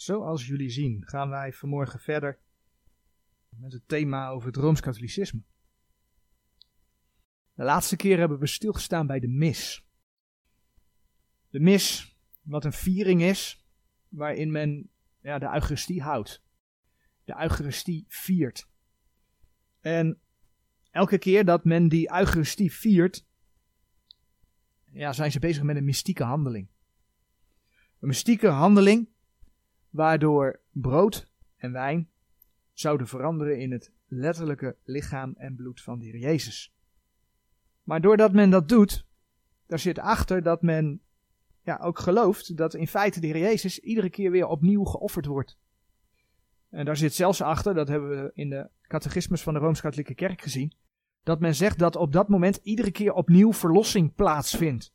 Zoals 0.00 0.46
jullie 0.46 0.70
zien 0.70 1.06
gaan 1.06 1.28
wij 1.28 1.52
vanmorgen 1.52 2.00
verder 2.00 2.38
met 3.48 3.72
het 3.72 3.88
thema 3.88 4.28
over 4.28 4.46
het 4.46 4.56
Rooms-Katholicisme. 4.56 5.42
De 7.54 7.62
laatste 7.62 7.96
keer 7.96 8.18
hebben 8.18 8.38
we 8.38 8.46
stilgestaan 8.46 9.06
bij 9.06 9.20
de 9.20 9.28
mis. 9.28 9.86
De 11.50 11.60
mis, 11.60 12.16
wat 12.42 12.64
een 12.64 12.72
viering 12.72 13.22
is, 13.22 13.66
waarin 14.08 14.50
men 14.50 14.90
ja, 15.22 15.38
de 15.38 15.46
Eucharistie 15.46 16.02
houdt. 16.02 16.42
De 17.24 17.40
Eucharistie 17.40 18.04
viert. 18.08 18.68
En 19.80 20.20
elke 20.90 21.18
keer 21.18 21.44
dat 21.44 21.64
men 21.64 21.88
die 21.88 22.12
Eucharistie 22.12 22.72
viert, 22.72 23.26
ja, 24.92 25.12
zijn 25.12 25.32
ze 25.32 25.38
bezig 25.38 25.62
met 25.62 25.76
een 25.76 25.84
mystieke 25.84 26.24
handeling. 26.24 26.68
Een 27.98 28.08
mystieke 28.08 28.48
handeling 28.48 29.08
waardoor 29.90 30.60
brood 30.70 31.30
en 31.56 31.72
wijn 31.72 32.08
zouden 32.72 33.06
veranderen 33.06 33.58
in 33.58 33.72
het 33.72 33.92
letterlijke 34.06 34.76
lichaam 34.84 35.34
en 35.36 35.56
bloed 35.56 35.82
van 35.82 35.98
de 35.98 36.04
Heer 36.04 36.18
Jezus. 36.18 36.74
Maar 37.82 38.00
doordat 38.00 38.32
men 38.32 38.50
dat 38.50 38.68
doet, 38.68 39.06
daar 39.66 39.78
zit 39.78 39.98
achter 39.98 40.42
dat 40.42 40.62
men 40.62 41.00
ja, 41.62 41.78
ook 41.82 41.98
gelooft 41.98 42.56
dat 42.56 42.74
in 42.74 42.88
feite 42.88 43.20
de 43.20 43.26
Heer 43.26 43.38
Jezus 43.38 43.78
iedere 43.78 44.10
keer 44.10 44.30
weer 44.30 44.46
opnieuw 44.46 44.84
geofferd 44.84 45.26
wordt. 45.26 45.58
En 46.70 46.84
daar 46.84 46.96
zit 46.96 47.14
zelfs 47.14 47.42
achter, 47.42 47.74
dat 47.74 47.88
hebben 47.88 48.10
we 48.10 48.30
in 48.34 48.50
de 48.50 48.68
catechismus 48.82 49.42
van 49.42 49.54
de 49.54 49.60
Rooms-Katholieke 49.60 50.14
Kerk 50.14 50.42
gezien, 50.42 50.72
dat 51.22 51.40
men 51.40 51.54
zegt 51.54 51.78
dat 51.78 51.96
op 51.96 52.12
dat 52.12 52.28
moment 52.28 52.56
iedere 52.56 52.90
keer 52.90 53.12
opnieuw 53.12 53.52
verlossing 53.52 54.14
plaatsvindt. 54.14 54.92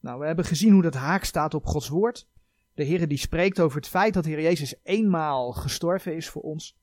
Nou, 0.00 0.18
we 0.18 0.26
hebben 0.26 0.44
gezien 0.44 0.72
hoe 0.72 0.82
dat 0.82 0.94
haak 0.94 1.24
staat 1.24 1.54
op 1.54 1.66
Gods 1.66 1.88
woord. 1.88 2.28
De 2.76 2.84
Heer 2.84 3.08
die 3.08 3.18
spreekt 3.18 3.60
over 3.60 3.76
het 3.76 3.88
feit 3.88 4.14
dat 4.14 4.24
Heer 4.24 4.40
Jezus 4.40 4.74
eenmaal 4.82 5.52
gestorven 5.52 6.16
is 6.16 6.28
voor 6.28 6.42
ons. 6.42 6.76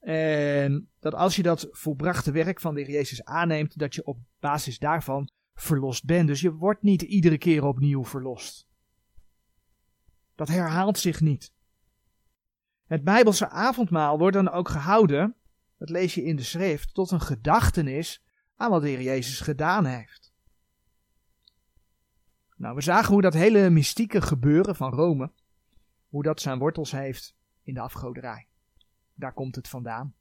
En 0.00 0.90
dat 1.00 1.14
als 1.14 1.36
je 1.36 1.42
dat 1.42 1.68
volbrachte 1.70 2.30
werk 2.30 2.60
van 2.60 2.74
de 2.74 2.80
Heer 2.80 2.90
Jezus 2.90 3.24
aanneemt, 3.24 3.78
dat 3.78 3.94
je 3.94 4.04
op 4.04 4.18
basis 4.40 4.78
daarvan 4.78 5.30
verlost 5.54 6.04
bent. 6.04 6.26
Dus 6.26 6.40
je 6.40 6.52
wordt 6.52 6.82
niet 6.82 7.02
iedere 7.02 7.38
keer 7.38 7.64
opnieuw 7.64 8.04
verlost. 8.04 8.66
Dat 10.34 10.48
herhaalt 10.48 10.98
zich 10.98 11.20
niet. 11.20 11.52
Het 12.86 13.04
Bijbelse 13.04 13.48
avondmaal 13.48 14.18
wordt 14.18 14.36
dan 14.36 14.50
ook 14.50 14.68
gehouden, 14.68 15.36
dat 15.78 15.90
lees 15.90 16.14
je 16.14 16.24
in 16.24 16.36
de 16.36 16.42
schrift, 16.42 16.94
tot 16.94 17.10
een 17.10 17.20
gedachtenis 17.20 18.22
aan 18.56 18.70
wat 18.70 18.82
de 18.82 18.88
Heer 18.88 19.02
Jezus 19.02 19.40
gedaan 19.40 19.84
heeft. 19.84 20.27
Nou, 22.58 22.74
we 22.74 22.80
zagen 22.80 23.12
hoe 23.12 23.22
dat 23.22 23.34
hele 23.34 23.70
mystieke 23.70 24.22
gebeuren 24.22 24.76
van 24.76 24.92
Rome, 24.92 25.30
hoe 26.08 26.22
dat 26.22 26.40
zijn 26.40 26.58
wortels 26.58 26.90
heeft 26.90 27.34
in 27.62 27.74
de 27.74 27.80
afgoderij. 27.80 28.46
Daar 29.14 29.32
komt 29.32 29.54
het 29.54 29.68
vandaan. 29.68 30.14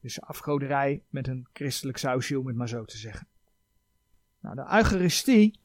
Dus 0.00 0.20
afgoderij 0.20 1.02
met 1.08 1.28
een 1.28 1.46
christelijk 1.52 1.98
sausje, 1.98 2.38
om 2.38 2.46
het 2.46 2.56
maar 2.56 2.68
zo 2.68 2.84
te 2.84 2.96
zeggen. 2.96 3.26
Nou, 4.40 4.54
de 4.54 4.66
Eucharistie 4.72 5.60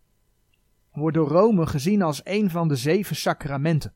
wordt 0.91 1.15
door 1.15 1.27
Rome 1.27 1.67
gezien 1.67 2.01
als 2.01 2.21
een 2.23 2.49
van 2.49 2.67
de 2.67 2.75
zeven 2.75 3.15
sacramenten. 3.15 3.93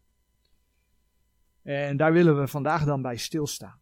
En 1.62 1.98
daar 1.98 2.14
willen 2.14 2.40
we 2.40 2.48
vandaag 2.48 2.86
dan 2.86 3.02
bij 3.02 3.18
stilstaan. 3.18 3.80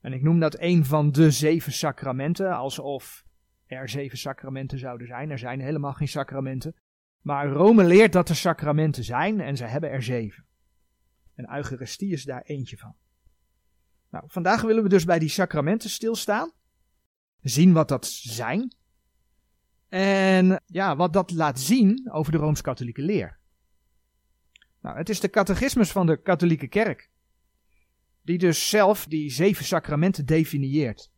En 0.00 0.12
ik 0.12 0.22
noem 0.22 0.40
dat 0.40 0.56
een 0.58 0.84
van 0.84 1.12
de 1.12 1.30
zeven 1.30 1.72
sacramenten, 1.72 2.56
alsof 2.56 3.24
er 3.66 3.88
zeven 3.88 4.18
sacramenten 4.18 4.78
zouden 4.78 5.06
zijn. 5.06 5.30
Er 5.30 5.38
zijn 5.38 5.60
helemaal 5.60 5.92
geen 5.92 6.08
sacramenten. 6.08 6.74
Maar 7.20 7.48
Rome 7.48 7.84
leert 7.84 8.12
dat 8.12 8.28
er 8.28 8.36
sacramenten 8.36 9.04
zijn 9.04 9.40
en 9.40 9.56
ze 9.56 9.64
hebben 9.64 9.90
er 9.90 10.02
zeven. 10.02 10.46
En 11.34 11.54
Eucharistie 11.56 12.12
is 12.12 12.24
daar 12.24 12.42
eentje 12.42 12.76
van. 12.76 12.94
Nou, 14.10 14.24
vandaag 14.28 14.62
willen 14.62 14.82
we 14.82 14.88
dus 14.88 15.04
bij 15.04 15.18
die 15.18 15.28
sacramenten 15.28 15.90
stilstaan. 15.90 16.52
Zien 17.40 17.72
wat 17.72 17.88
dat 17.88 18.06
zijn. 18.06 18.76
En 19.88 20.62
ja, 20.66 20.96
wat 20.96 21.12
dat 21.12 21.30
laat 21.30 21.60
zien 21.60 22.10
over 22.12 22.32
de 22.32 22.38
Rooms-Katholieke 22.38 23.02
leer. 23.02 23.38
Nou, 24.80 24.96
het 24.96 25.08
is 25.08 25.20
de 25.20 25.30
catechismus 25.30 25.92
van 25.92 26.06
de 26.06 26.22
katholieke 26.22 26.68
kerk. 26.68 27.10
Die 28.22 28.38
dus 28.38 28.68
zelf 28.68 29.06
die 29.06 29.30
zeven 29.30 29.64
sacramenten 29.64 30.26
definieert. 30.26 31.12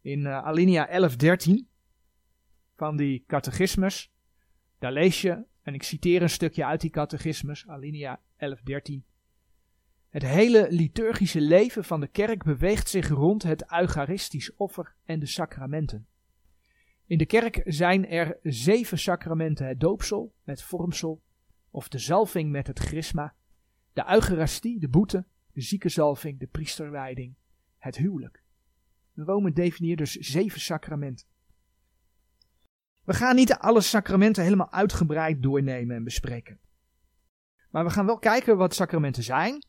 In 0.00 0.20
uh, 0.20 0.44
alinea 0.44 1.10
11.13 1.10 1.52
van 2.76 2.96
die 2.96 3.24
catechismus, 3.26 4.12
daar 4.78 4.92
lees 4.92 5.22
je, 5.22 5.44
en 5.62 5.74
ik 5.74 5.82
citeer 5.82 6.22
een 6.22 6.30
stukje 6.30 6.64
uit 6.64 6.80
die 6.80 6.90
catechismus, 6.90 7.68
alinea 7.68 8.20
11.13. 8.20 9.08
Het 10.08 10.22
hele 10.22 10.66
liturgische 10.70 11.40
leven 11.40 11.84
van 11.84 12.00
de 12.00 12.06
kerk 12.06 12.44
beweegt 12.44 12.88
zich 12.88 13.08
rond 13.08 13.42
het 13.42 13.72
eucharistisch 13.72 14.54
offer 14.56 14.94
en 15.04 15.20
de 15.20 15.26
sacramenten. 15.26 16.06
In 17.06 17.18
de 17.18 17.26
kerk 17.26 17.62
zijn 17.64 18.06
er 18.06 18.38
zeven 18.42 18.98
sacramenten: 18.98 19.66
het 19.66 19.80
doopsel, 19.80 20.34
het 20.44 20.62
vormsel, 20.62 21.22
of 21.70 21.88
de 21.88 21.98
zalving 21.98 22.50
met 22.50 22.66
het 22.66 22.78
chrisma, 22.78 23.34
de 23.92 24.04
eucharistie, 24.10 24.78
de 24.78 24.88
boete, 24.88 25.24
de 25.52 25.60
ziekenzalving, 25.60 26.38
de 26.38 26.46
priesterwijding, 26.46 27.34
het 27.78 27.96
huwelijk. 27.96 28.42
Rome 29.22 29.52
definieert 29.52 29.98
dus 29.98 30.12
zeven 30.12 30.60
sacramenten. 30.60 31.26
We 33.04 33.14
gaan 33.14 33.34
niet 33.34 33.54
alle 33.54 33.80
sacramenten 33.80 34.42
helemaal 34.42 34.72
uitgebreid 34.72 35.42
doornemen 35.42 35.96
en 35.96 36.04
bespreken. 36.04 36.58
Maar 37.70 37.84
we 37.84 37.90
gaan 37.90 38.06
wel 38.06 38.18
kijken 38.18 38.56
wat 38.56 38.74
sacramenten 38.74 39.22
zijn, 39.22 39.64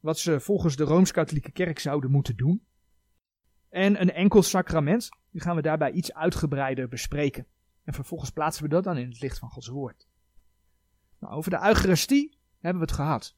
wat 0.00 0.18
ze 0.18 0.40
volgens 0.40 0.76
de 0.76 0.84
Rooms-Katholieke 0.84 1.52
Kerk 1.52 1.78
zouden 1.78 2.10
moeten 2.10 2.36
doen. 2.36 2.66
En 3.68 4.00
een 4.00 4.12
enkel 4.12 4.42
sacrament, 4.42 5.08
die 5.30 5.40
gaan 5.40 5.56
we 5.56 5.62
daarbij 5.62 5.92
iets 5.92 6.14
uitgebreider 6.14 6.88
bespreken. 6.88 7.46
En 7.84 7.92
vervolgens 7.92 8.30
plaatsen 8.30 8.62
we 8.62 8.68
dat 8.68 8.84
dan 8.84 8.96
in 8.96 9.08
het 9.08 9.20
licht 9.20 9.38
van 9.38 9.50
Gods 9.50 9.68
woord. 9.68 10.08
Nou, 11.18 11.34
over 11.34 11.50
de 11.50 11.66
Eucharistie 11.66 12.38
hebben 12.58 12.82
we 12.82 12.86
het 12.86 12.96
gehad. 12.96 13.36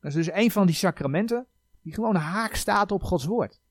Dat 0.00 0.10
is 0.10 0.26
dus 0.26 0.34
een 0.34 0.50
van 0.50 0.66
die 0.66 0.74
sacramenten 0.74 1.46
die 1.82 1.94
gewoon 1.94 2.14
haak 2.14 2.54
staat 2.54 2.92
op 2.92 3.02
Gods 3.02 3.24
woord. 3.24 3.61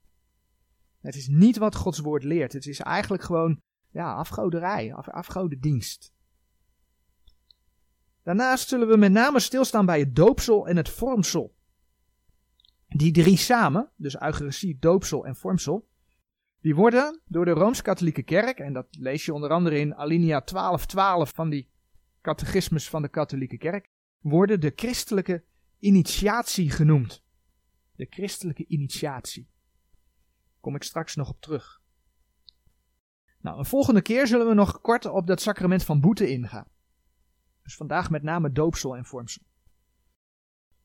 Het 1.02 1.16
is 1.16 1.28
niet 1.28 1.58
wat 1.58 1.76
Gods 1.76 2.00
woord 2.00 2.24
leert. 2.24 2.54
Het 2.54 2.66
is 2.66 2.80
eigenlijk 2.80 3.24
gewoon 3.24 3.62
ja, 3.90 4.14
afgoderij, 4.14 4.94
af, 4.94 5.10
afgodendienst. 5.10 6.14
Daarnaast 8.24 8.70
zullen 8.70 8.88
we 8.88 8.98
met 8.98 9.12
name 9.12 9.40
stilstaan 9.40 9.86
bij 9.86 10.00
het 10.00 10.16
doopsel 10.16 10.68
en 10.68 10.78
het 10.78 10.90
vormsel. 10.90 11.56
Die 12.88 13.12
drie 13.12 13.38
samen, 13.38 13.92
dus 13.96 14.22
Eucharistie, 14.22 14.78
doopsel 14.80 15.26
en 15.26 15.36
vormsel, 15.36 15.88
die 16.62 16.76
worden 16.76 17.22
door 17.26 17.46
de 17.46 17.52
Rooms-Katholieke 17.52 18.24
Kerk, 18.24 18.60
en 18.60 18.74
dat 18.74 18.88
lees 18.90 19.26
je 19.26 19.34
onder 19.34 19.50
andere 19.50 19.80
in 19.80 19.96
alinea 19.96 20.40
1212 20.40 21.34
van 21.34 21.50
die 21.50 21.70
catechismus 22.22 22.90
van 22.90 23.02
de 23.02 23.10
katholieke 23.10 23.58
kerk, 23.58 23.90
worden 24.20 24.60
de 24.60 24.72
christelijke 24.76 25.44
initiatie 25.80 26.70
genoemd. 26.70 27.24
De 27.96 28.08
christelijke 28.10 28.66
initiatie. 28.68 29.51
Kom 30.62 30.76
ik 30.76 30.84
straks 30.84 31.16
nog 31.16 31.30
op 31.30 31.42
terug. 31.42 31.82
Nou, 33.42 33.58
een 33.58 33.66
volgende 33.66 34.02
keer 34.02 34.28
zullen 34.28 34.48
we 34.48 34.54
nog 34.54 34.82
kort 34.82 35.06
op 35.06 35.28
dat 35.28 35.42
sacrament 35.42 35.84
van 35.84 36.02
boete 36.02 36.30
ingaan. 36.30 36.68
Dus 37.64 37.76
vandaag 37.76 38.10
met 38.10 38.24
name 38.24 38.52
doopsel 38.52 38.96
en 38.96 39.06
vormsel. 39.06 39.42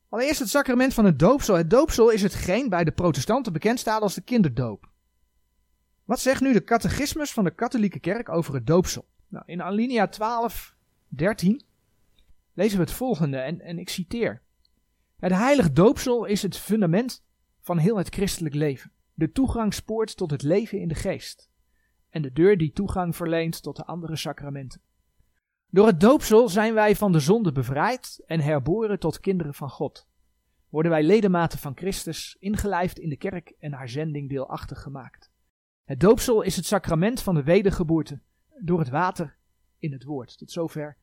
Allereerst 0.09 0.39
het 0.39 0.49
sacrament 0.49 0.93
van 0.93 1.05
het 1.05 1.19
doopsel. 1.19 1.55
Het 1.55 1.69
doopsel 1.69 2.09
is 2.09 2.21
hetgeen 2.21 2.69
bij 2.69 2.83
de 2.83 2.91
protestanten 2.91 3.53
bekend 3.53 3.79
staat 3.79 4.01
als 4.01 4.13
de 4.13 4.21
kinderdoop. 4.21 4.89
Wat 6.03 6.19
zegt 6.19 6.41
nu 6.41 6.53
de 6.53 6.63
catechismus 6.63 7.31
van 7.31 7.43
de 7.43 7.51
katholieke 7.51 7.99
kerk 7.99 8.29
over 8.29 8.53
het 8.53 8.67
doopsel? 8.67 9.07
Nou, 9.27 9.43
in 9.47 9.61
alinea 9.61 10.07
12 10.07 10.75
13 11.07 11.61
lezen 12.53 12.77
we 12.77 12.83
het 12.83 12.93
volgende, 12.93 13.37
en, 13.37 13.61
en 13.61 13.79
ik 13.79 13.89
citeer. 13.89 14.41
Het 15.19 15.31
heilig 15.31 15.71
doopsel 15.71 16.25
is 16.25 16.41
het 16.41 16.57
fundament 16.57 17.23
van 17.61 17.77
heel 17.77 17.97
het 17.97 18.13
christelijk 18.13 18.55
leven. 18.55 18.91
De 19.17 19.31
toegangspoort 19.31 20.17
tot 20.17 20.31
het 20.31 20.43
leven 20.43 20.79
in 20.79 20.87
de 20.87 20.95
geest. 20.95 21.49
En 22.09 22.21
de 22.21 22.31
deur 22.31 22.57
die 22.57 22.71
toegang 22.71 23.15
verleent 23.15 23.61
tot 23.61 23.75
de 23.75 23.85
andere 23.85 24.15
sacramenten. 24.15 24.81
Door 25.69 25.87
het 25.87 25.99
doopsel 25.99 26.49
zijn 26.49 26.73
wij 26.73 26.95
van 26.95 27.11
de 27.11 27.19
zonde 27.19 27.51
bevrijd 27.51 28.23
en 28.25 28.39
herboren 28.39 28.99
tot 28.99 29.19
kinderen 29.19 29.53
van 29.53 29.69
God. 29.69 30.07
Worden 30.69 30.91
wij 30.91 31.03
ledematen 31.03 31.59
van 31.59 31.77
Christus, 31.77 32.35
ingelijfd 32.39 32.99
in 32.99 33.09
de 33.09 33.17
kerk 33.17 33.53
en 33.59 33.73
haar 33.73 33.89
zending 33.89 34.29
deelachtig 34.29 34.81
gemaakt. 34.81 35.31
Het 35.83 35.99
doopsel 35.99 36.41
is 36.41 36.55
het 36.55 36.65
sacrament 36.65 37.21
van 37.21 37.35
de 37.35 37.43
wedergeboorte 37.43 38.21
door 38.59 38.79
het 38.79 38.89
water 38.89 39.37
in 39.79 39.91
het 39.91 40.03
woord. 40.03 40.37
Tot 40.37 40.51
zover 40.51 40.97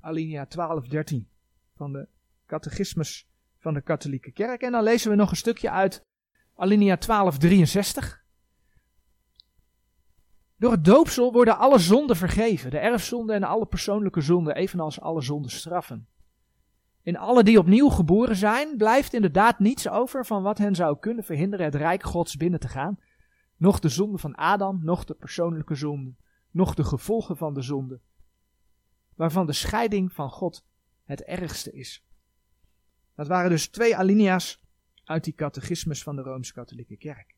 alinea 0.00 0.46
1213 0.48 1.28
van 1.74 1.92
de 1.92 2.08
catechismus 2.46 3.28
van 3.58 3.74
de 3.74 3.80
katholieke 3.80 4.32
kerk. 4.32 4.62
En 4.62 4.72
dan 4.72 4.82
lezen 4.82 5.10
we 5.10 5.16
nog 5.16 5.30
een 5.30 5.36
stukje 5.36 5.70
uit 5.70 6.04
alinea 6.56 6.96
1263. 6.96 8.24
Door 10.56 10.70
het 10.70 10.84
doopsel 10.84 11.32
worden 11.32 11.58
alle 11.58 11.78
zonden 11.78 12.16
vergeven, 12.16 12.70
de 12.70 12.78
erfzonden 12.78 13.36
en 13.36 13.42
alle 13.42 13.66
persoonlijke 13.66 14.20
zonden, 14.20 14.54
evenals 14.54 15.00
alle 15.00 15.22
zonden 15.22 15.50
straffen. 15.50 16.08
In 17.02 17.16
alle 17.16 17.42
die 17.42 17.58
opnieuw 17.58 17.88
geboren 17.88 18.36
zijn, 18.36 18.76
blijft 18.76 19.12
inderdaad 19.12 19.58
niets 19.58 19.88
over 19.88 20.26
van 20.26 20.42
wat 20.42 20.58
hen 20.58 20.74
zou 20.74 20.98
kunnen 20.98 21.24
verhinderen 21.24 21.64
het 21.64 21.74
rijk 21.74 22.02
Gods 22.02 22.36
binnen 22.36 22.60
te 22.60 22.68
gaan. 22.68 22.98
Nog 23.56 23.78
de 23.78 23.88
zonde 23.88 24.18
van 24.18 24.34
Adam, 24.34 24.80
nog 24.82 25.04
de 25.04 25.14
persoonlijke 25.14 25.74
zonde, 25.74 26.14
nog 26.50 26.74
de 26.74 26.84
gevolgen 26.84 27.36
van 27.36 27.54
de 27.54 27.62
zonde. 27.62 28.00
Waarvan 29.14 29.46
de 29.46 29.52
scheiding 29.52 30.12
van 30.12 30.30
God 30.30 30.64
het 31.04 31.22
ergste 31.22 31.72
is. 31.72 32.04
Dat 33.14 33.26
waren 33.26 33.50
dus 33.50 33.68
twee 33.68 33.96
alinea's 33.96 34.60
uit 35.06 35.24
die 35.24 35.34
catechismus 35.34 36.02
van 36.02 36.16
de 36.16 36.22
Rooms-Katholieke 36.22 36.96
Kerk. 36.96 37.34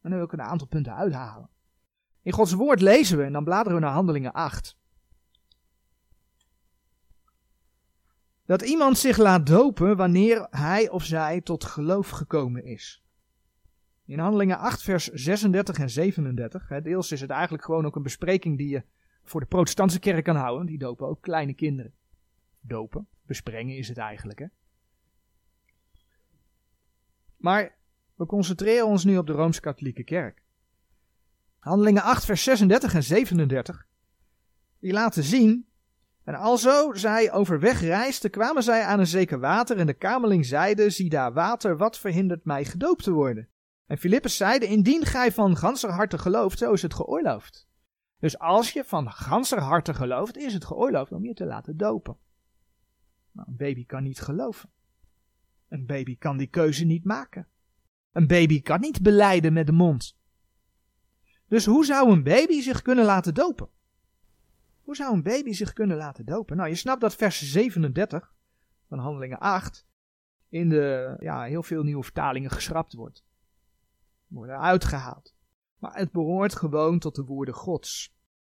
En 0.00 0.10
dan 0.10 0.18
wil 0.18 0.24
ik 0.24 0.32
een 0.32 0.42
aantal 0.42 0.66
punten 0.66 0.94
uithalen. 0.94 1.48
In 2.22 2.32
Gods 2.32 2.52
woord 2.52 2.80
lezen 2.80 3.18
we, 3.18 3.24
en 3.24 3.32
dan 3.32 3.44
bladeren 3.44 3.74
we 3.74 3.84
naar 3.84 3.92
Handelingen 3.92 4.32
8. 4.32 4.76
Dat 8.44 8.62
iemand 8.62 8.98
zich 8.98 9.16
laat 9.16 9.46
dopen 9.46 9.96
wanneer 9.96 10.46
hij 10.50 10.88
of 10.88 11.04
zij 11.04 11.40
tot 11.40 11.64
geloof 11.64 12.08
gekomen 12.08 12.64
is. 12.64 13.04
In 14.04 14.18
Handelingen 14.18 14.58
8, 14.58 14.82
vers 14.82 15.08
36 15.08 15.78
en 15.78 15.90
37. 15.90 16.68
Hè, 16.68 16.82
deels 16.82 17.12
is 17.12 17.20
het 17.20 17.30
eigenlijk 17.30 17.64
gewoon 17.64 17.86
ook 17.86 17.96
een 17.96 18.02
bespreking 18.02 18.58
die 18.58 18.68
je 18.68 18.82
voor 19.22 19.40
de 19.40 19.46
protestantse 19.46 19.98
kerk 19.98 20.24
kan 20.24 20.36
houden. 20.36 20.66
Die 20.66 20.78
dopen 20.78 21.06
ook 21.06 21.22
kleine 21.22 21.54
kinderen. 21.54 21.94
Dopen, 22.60 23.08
besprengen 23.26 23.76
is 23.76 23.88
het 23.88 23.98
eigenlijk. 23.98 24.38
Hè? 24.38 24.46
Maar 27.44 27.76
we 28.14 28.26
concentreren 28.26 28.86
ons 28.86 29.04
nu 29.04 29.18
op 29.18 29.26
de 29.26 29.32
Rooms-Katholieke 29.32 30.04
Kerk. 30.04 30.42
Handelingen 31.58 32.02
8, 32.02 32.24
vers 32.24 32.42
36 32.42 32.94
en 32.94 33.02
37. 33.02 33.86
Die 34.78 34.92
laten 34.92 35.22
zien. 35.22 35.68
En 36.22 36.34
alzo 36.34 36.94
zij 36.94 37.32
overweg 37.32 37.80
reisden, 37.80 38.30
kwamen 38.30 38.62
zij 38.62 38.84
aan 38.84 38.98
een 38.98 39.06
zeker 39.06 39.40
water. 39.40 39.78
En 39.78 39.86
de 39.86 39.94
kameling 39.94 40.46
zeide: 40.46 40.90
Zie 40.90 41.08
daar 41.08 41.32
water, 41.32 41.76
wat 41.76 41.98
verhindert 41.98 42.44
mij 42.44 42.64
gedoopt 42.64 43.02
te 43.02 43.12
worden? 43.12 43.48
En 43.86 43.98
Filippus 43.98 44.36
zeide: 44.36 44.66
Indien 44.66 45.04
gij 45.04 45.32
van 45.32 45.56
ganser 45.56 45.90
harte 45.90 46.18
gelooft, 46.18 46.58
zo 46.58 46.72
is 46.72 46.82
het 46.82 46.94
geoorloofd. 46.94 47.68
Dus 48.18 48.38
als 48.38 48.72
je 48.72 48.84
van 48.84 49.10
ganser 49.10 49.60
harte 49.60 49.94
gelooft, 49.94 50.36
is 50.36 50.54
het 50.54 50.64
geoorloofd 50.64 51.12
om 51.12 51.24
je 51.24 51.34
te 51.34 51.46
laten 51.46 51.76
dopen. 51.76 52.16
Nou, 53.32 53.48
een 53.48 53.56
baby 53.56 53.86
kan 53.86 54.02
niet 54.02 54.20
geloven. 54.20 54.72
Een 55.74 55.86
baby 55.86 56.16
kan 56.18 56.36
die 56.36 56.46
keuze 56.46 56.84
niet 56.84 57.04
maken. 57.04 57.48
Een 58.12 58.26
baby 58.26 58.62
kan 58.62 58.80
niet 58.80 59.02
beleiden 59.02 59.52
met 59.52 59.66
de 59.66 59.72
mond. 59.72 60.16
Dus 61.48 61.66
hoe 61.66 61.84
zou 61.84 62.10
een 62.10 62.22
baby 62.22 62.60
zich 62.60 62.82
kunnen 62.82 63.04
laten 63.04 63.34
dopen? 63.34 63.68
Hoe 64.82 64.96
zou 64.96 65.14
een 65.14 65.22
baby 65.22 65.52
zich 65.52 65.72
kunnen 65.72 65.96
laten 65.96 66.24
dopen? 66.24 66.56
Nou, 66.56 66.68
je 66.68 66.74
snapt 66.74 67.00
dat 67.00 67.14
vers 67.14 67.50
37 67.50 68.34
van 68.88 68.98
Handelingen 68.98 69.38
8 69.38 69.86
in 70.48 70.68
de 70.68 71.16
ja, 71.20 71.42
heel 71.42 71.62
veel 71.62 71.82
nieuwe 71.82 72.02
vertalingen 72.02 72.50
geschrapt 72.50 72.92
wordt. 72.92 73.24
Worden 74.26 74.58
uitgehaald. 74.58 75.34
Maar 75.78 75.96
het 75.96 76.12
behoort 76.12 76.54
gewoon 76.54 76.98
tot 76.98 77.14
de 77.14 77.24
woorden 77.24 77.54
Gods. 77.54 78.14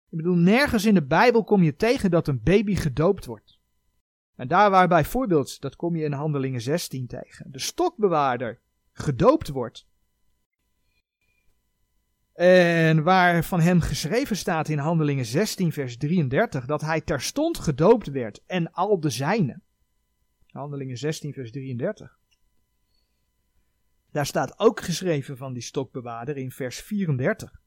Ik 0.10 0.18
bedoel, 0.18 0.36
nergens 0.36 0.86
in 0.86 0.94
de 0.94 1.06
Bijbel 1.06 1.44
kom 1.44 1.64
je 1.64 1.76
tegen 1.76 2.12
dat 2.12 2.28
een 2.28 2.44
baby 2.44 2.76
gedoopt 2.76 3.26
wordt. 3.26 3.59
En 4.40 4.48
daar 4.48 4.70
waar 4.70 4.88
bijvoorbeeld, 4.88 5.62
dat 5.62 5.76
kom 5.76 5.96
je 5.96 6.04
in 6.04 6.12
Handelingen 6.12 6.62
16 6.62 7.08
tegen, 7.08 7.52
de 7.52 7.60
stokbewaarder 7.60 8.60
gedoopt 8.92 9.48
wordt. 9.50 9.88
En 12.34 13.04
waar 13.04 13.44
van 13.44 13.60
hem 13.60 13.82
geschreven 13.82 14.38
staat 14.38 14.70
in 14.70 14.78
Handelingen 14.78 15.26
16, 15.26 15.72
vers 15.72 15.98
33, 15.98 16.66
dat 16.66 16.82
hij 16.82 17.02
terstond 17.02 17.58
gedoopt 17.58 18.08
werd 18.08 18.42
en 18.46 18.72
al 18.72 19.00
de 19.00 19.10
zijnen. 19.10 19.64
Handelingen 20.48 20.98
16, 20.98 21.34
vers 21.34 21.52
33. 21.52 22.20
Daar 24.12 24.26
staat 24.26 24.60
ook 24.60 24.82
geschreven 24.82 25.38
van 25.38 25.54
die 25.54 25.64
stokbewaarder 25.64 26.38
in 26.38 26.52
vers 26.52 26.82
34. 26.82 27.62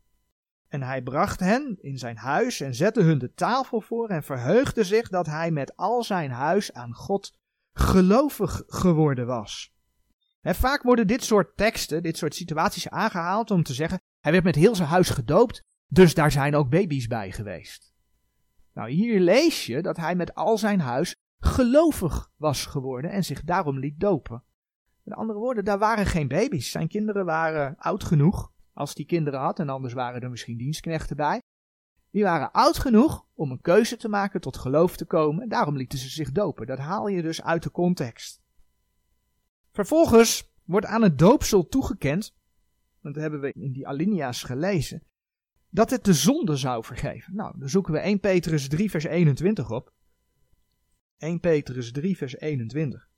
En 0.73 0.83
hij 0.83 1.03
bracht 1.03 1.41
hen 1.41 1.79
in 1.81 1.99
zijn 1.99 2.17
huis 2.17 2.61
en 2.61 2.75
zette 2.75 3.03
hun 3.03 3.19
de 3.19 3.33
tafel 3.33 3.81
voor 3.81 4.09
en 4.09 4.23
verheugde 4.23 4.85
zich 4.85 5.09
dat 5.09 5.27
hij 5.27 5.51
met 5.51 5.77
al 5.77 6.03
zijn 6.03 6.31
huis 6.31 6.73
aan 6.73 6.95
God 6.95 7.33
gelovig 7.73 8.63
geworden 8.67 9.27
was. 9.27 9.73
vaak 10.43 10.83
worden 10.83 11.07
dit 11.07 11.25
soort 11.25 11.57
teksten, 11.57 12.03
dit 12.03 12.17
soort 12.17 12.35
situaties 12.35 12.89
aangehaald 12.89 13.51
om 13.51 13.63
te 13.63 13.75
zeggen, 13.75 14.01
hij 14.21 14.33
werd 14.33 14.45
met 14.45 14.55
heel 14.55 14.75
zijn 14.75 14.89
huis 14.89 15.11
gedoopt, 15.11 15.65
dus 15.87 16.15
daar 16.15 16.31
zijn 16.31 16.55
ook 16.55 16.71
baby's 16.71 17.07
bij 17.07 17.33
geweest. 17.33 17.95
Nou, 18.75 18.91
hier 18.91 19.21
lees 19.21 19.67
je 19.67 19.83
dat 19.83 19.97
hij 19.97 20.15
met 20.15 20.35
al 20.35 20.59
zijn 20.59 20.81
huis 20.81 21.17
gelovig 21.39 22.31
was 22.37 22.67
geworden 22.67 23.11
en 23.11 23.25
zich 23.25 23.43
daarom 23.43 23.79
liet 23.79 24.01
dopen. 24.01 24.45
Met 25.03 25.15
andere 25.15 25.39
woorden, 25.39 25.65
daar 25.65 25.79
waren 25.79 26.07
geen 26.07 26.29
baby's. 26.29 26.71
Zijn 26.71 26.89
kinderen 26.89 27.25
waren 27.25 27.77
oud 27.79 28.05
genoeg, 28.05 28.52
als 28.73 28.95
die 28.95 29.07
kinderen 29.07 29.41
had, 29.41 29.59
en 29.59 29.69
anders 29.69 29.93
waren 29.93 30.21
er 30.21 30.31
misschien 30.31 30.57
dienstknechten 30.57 31.17
bij. 31.17 31.43
Die 32.11 32.23
waren 32.23 32.53
oud 32.53 32.79
genoeg 32.79 33.27
om 33.35 33.51
een 33.51 33.61
keuze 33.61 33.97
te 33.97 34.09
maken 34.09 34.41
tot 34.41 34.57
geloof 34.57 34.97
te 34.97 35.05
komen, 35.05 35.43
en 35.43 35.49
daarom 35.49 35.77
lieten 35.77 35.99
ze 35.99 36.09
zich 36.09 36.33
dopen. 36.33 36.67
Dat 36.67 36.79
haal 36.79 37.09
je 37.09 37.23
dus 37.23 37.43
uit 37.43 37.63
de 37.63 37.71
context. 37.71 38.41
Vervolgens 39.71 40.53
wordt 40.65 40.87
aan 40.87 41.03
het 41.03 41.19
doopsel 41.19 41.69
toegekend, 41.69 42.35
want 43.01 43.15
dat 43.15 43.23
hebben 43.23 43.41
we 43.41 43.53
in 43.53 43.73
die 43.73 43.87
alinea's 43.87 44.43
gelezen, 44.43 45.03
dat 45.71 45.91
het 45.91 46.05
de 46.05 46.15
zonde 46.15 46.57
zou 46.57 46.85
vergeven. 46.85 47.35
Nou, 47.35 47.59
dan 47.59 47.69
zoeken 47.69 47.93
we 47.93 47.99
1 47.99 48.21
Petrus 48.21 48.69
3 48.69 48.91
vers 48.91 49.05
21 49.05 49.71
op. 49.71 49.93
1 51.19 51.41
Petrus 51.41 51.93
3 51.93 52.17
vers 52.17 52.39
21 52.39 53.11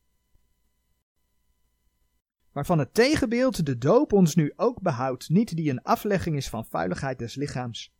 waarvan 2.54 2.78
het 2.78 2.94
tegenbeeld 2.94 3.66
de 3.66 3.78
doop 3.78 4.12
ons 4.12 4.34
nu 4.34 4.52
ook 4.56 4.80
behoudt, 4.80 5.28
niet 5.28 5.56
die 5.56 5.70
een 5.70 5.82
aflegging 5.82 6.36
is 6.36 6.48
van 6.48 6.66
vuiligheid 6.66 7.18
des 7.18 7.34
lichaams, 7.34 7.94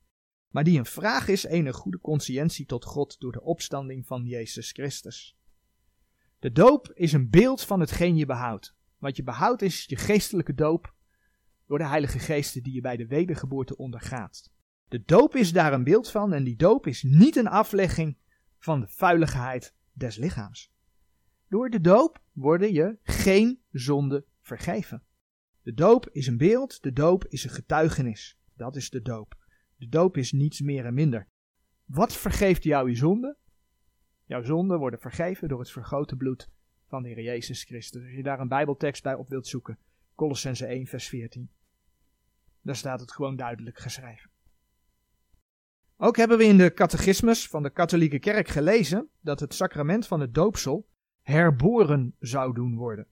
maar 0.49 0.65
die 0.65 0.79
een 0.79 0.87
vraag 0.87 1.29
is 1.29 1.49
een 1.49 1.73
goede 1.73 2.01
conscientie 2.01 2.67
tot 2.67 2.85
God 2.85 3.21
door 3.21 3.33
de 3.33 3.43
opstanding 3.43 4.07
van 4.07 4.25
Jezus 4.25 4.71
Christus. 4.71 5.37
De 6.39 6.53
doop 6.53 6.93
is 6.95 7.13
een 7.13 7.31
beeld 7.31 7.63
van 7.63 7.81
hetgeen 7.81 8.17
je 8.17 8.27
behoudt. 8.27 8.75
Wat 8.99 9.17
je 9.17 9.23
behoudt 9.23 9.63
is 9.63 9.85
je 9.85 9.97
geestelijke 9.97 10.55
doop 10.55 10.95
door 11.67 11.79
de 11.79 11.87
Heilige 11.87 12.19
Geesten 12.19 12.63
die 12.63 12.75
je 12.75 12.81
bij 12.81 12.97
de 12.97 13.07
wedergeboorte 13.07 13.77
ondergaat. 13.77 14.53
De 14.89 15.03
doop 15.05 15.35
is 15.37 15.53
daar 15.53 15.73
een 15.73 15.85
beeld 15.85 16.11
van 16.11 16.33
en 16.33 16.45
die 16.45 16.57
doop 16.57 16.87
is 16.87 17.03
niet 17.03 17.37
een 17.37 17.49
aflegging 17.49 18.17
van 18.59 18.81
de 18.81 18.89
vuiligheid 18.89 19.75
des 19.93 20.17
lichaams. 20.17 20.73
Door 21.49 21.71
de 21.71 21.81
doop 21.81 22.23
worden 22.33 22.73
je 22.73 22.99
geen 23.03 23.61
zonde 23.71 24.25
vergeven. 24.45 25.03
De 25.63 25.75
doop 25.75 26.09
is 26.11 26.27
een 26.27 26.37
beeld, 26.37 26.83
de 26.83 26.93
doop 26.93 27.27
is 27.27 27.45
een 27.45 27.51
getuigenis. 27.51 28.39
Dat 28.57 28.77
is 28.77 28.91
de 28.91 29.03
doop. 29.03 29.35
De 29.77 29.89
doop 29.89 30.17
is 30.17 30.33
niets 30.33 30.61
meer 30.61 30.85
en 30.85 30.95
minder. 30.95 31.29
Wat 31.85 32.17
vergeeft 32.17 32.63
jou 32.63 32.89
je 32.89 32.97
zonde? 32.97 33.37
Jouw 34.25 34.43
zonden 34.43 34.79
worden 34.79 35.01
vergeven 35.01 35.49
door 35.49 35.59
het 35.59 35.71
vergrote 35.71 36.17
bloed 36.17 36.51
van 36.87 37.03
de 37.03 37.09
Heer 37.09 37.23
Jezus 37.23 37.65
Christus. 37.65 38.03
Als 38.03 38.13
je 38.13 38.23
daar 38.23 38.41
een 38.41 38.49
Bijbeltekst 38.49 39.03
bij 39.03 39.15
op 39.15 39.29
wilt 39.29 39.47
zoeken, 39.47 39.79
Colossense 40.15 40.67
1, 40.67 40.87
vers 40.87 41.09
14. 41.09 41.51
Daar 42.61 42.77
staat 42.77 43.01
het 43.01 43.13
gewoon 43.13 43.37
duidelijk 43.37 43.79
geschreven. 43.79 44.31
Ook 45.97 46.17
hebben 46.17 46.39
we 46.39 46.45
in 46.45 46.59
de 46.59 46.75
catechismus 46.75 47.49
van 47.49 47.63
de 47.63 47.71
katholieke 47.71 48.19
kerk 48.19 48.49
gelezen 48.49 49.09
dat 49.21 49.41
het 49.41 49.55
sacrament 49.55 50.07
van 50.07 50.21
het 50.21 50.35
doopsel 50.35 50.89
herboren 51.23 52.15
zou 52.19 52.55
doen 52.55 52.77
worden 52.77 53.09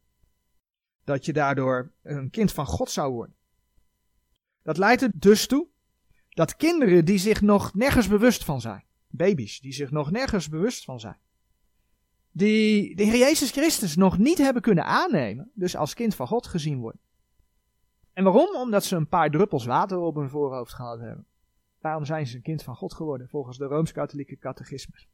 dat 1.05 1.25
je 1.25 1.33
daardoor 1.33 1.93
een 2.03 2.31
kind 2.31 2.53
van 2.53 2.67
God 2.67 2.91
zou 2.91 3.13
worden. 3.13 3.37
Dat 4.63 4.77
leidt 4.77 5.03
er 5.03 5.11
dus 5.15 5.47
toe 5.47 5.67
dat 6.29 6.57
kinderen 6.57 7.05
die 7.05 7.19
zich 7.19 7.41
nog 7.41 7.75
nergens 7.75 8.09
bewust 8.09 8.45
van 8.45 8.61
zijn, 8.61 8.85
baby's 9.09 9.61
die 9.61 9.73
zich 9.73 9.91
nog 9.91 10.11
nergens 10.11 10.49
bewust 10.49 10.85
van 10.85 11.01
zijn, 11.01 11.19
die 12.31 12.97
de 12.97 13.03
Heer 13.03 13.19
Jezus 13.19 13.51
Christus 13.51 13.97
nog 13.97 14.19
niet 14.19 14.39
hebben 14.39 14.63
kunnen 14.63 14.85
aannemen, 14.85 15.51
dus 15.55 15.77
als 15.77 15.95
kind 15.95 16.15
van 16.15 16.27
God 16.27 16.47
gezien 16.47 16.79
worden. 16.79 17.01
En 18.13 18.25
waarom? 18.25 18.57
Omdat 18.57 18.85
ze 18.85 18.97
een 18.97 19.09
paar 19.09 19.31
druppels 19.31 19.65
water 19.65 19.99
op 19.99 20.15
hun 20.15 20.29
voorhoofd 20.29 20.73
gehad 20.73 21.01
hebben. 21.01 21.27
Daarom 21.81 22.05
zijn 22.05 22.27
ze 22.27 22.37
een 22.37 22.43
kind 22.43 22.63
van 22.63 22.77
God 22.77 22.95
geworden, 22.95 23.29
volgens 23.29 23.59
de 23.59 23.65
Rooms-Katholieke 23.65 24.39
catechismus. 24.39 25.09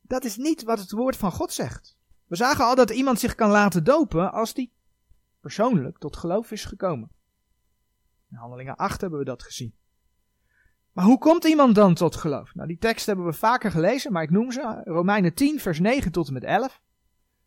Dat 0.00 0.24
is 0.24 0.36
niet 0.36 0.62
wat 0.62 0.78
het 0.78 0.90
woord 0.90 1.16
van 1.16 1.32
God 1.32 1.52
zegt. 1.52 1.98
We 2.30 2.36
zagen 2.36 2.64
al 2.64 2.74
dat 2.74 2.90
iemand 2.90 3.20
zich 3.20 3.34
kan 3.34 3.50
laten 3.50 3.84
dopen 3.84 4.32
als 4.32 4.54
die 4.54 4.72
persoonlijk 5.40 5.98
tot 5.98 6.16
geloof 6.16 6.50
is 6.50 6.64
gekomen. 6.64 7.10
In 8.30 8.36
Handelingen 8.36 8.76
8 8.76 9.00
hebben 9.00 9.18
we 9.18 9.24
dat 9.24 9.42
gezien. 9.42 9.74
Maar 10.92 11.04
hoe 11.04 11.18
komt 11.18 11.44
iemand 11.44 11.74
dan 11.74 11.94
tot 11.94 12.16
geloof? 12.16 12.54
Nou, 12.54 12.68
die 12.68 12.78
tekst 12.78 13.06
hebben 13.06 13.24
we 13.24 13.32
vaker 13.32 13.70
gelezen, 13.70 14.12
maar 14.12 14.22
ik 14.22 14.30
noem 14.30 14.52
ze. 14.52 14.80
Romeinen 14.84 15.34
10, 15.34 15.60
vers 15.60 15.80
9 15.80 16.12
tot 16.12 16.26
en 16.26 16.32
met 16.32 16.44
11. 16.44 16.80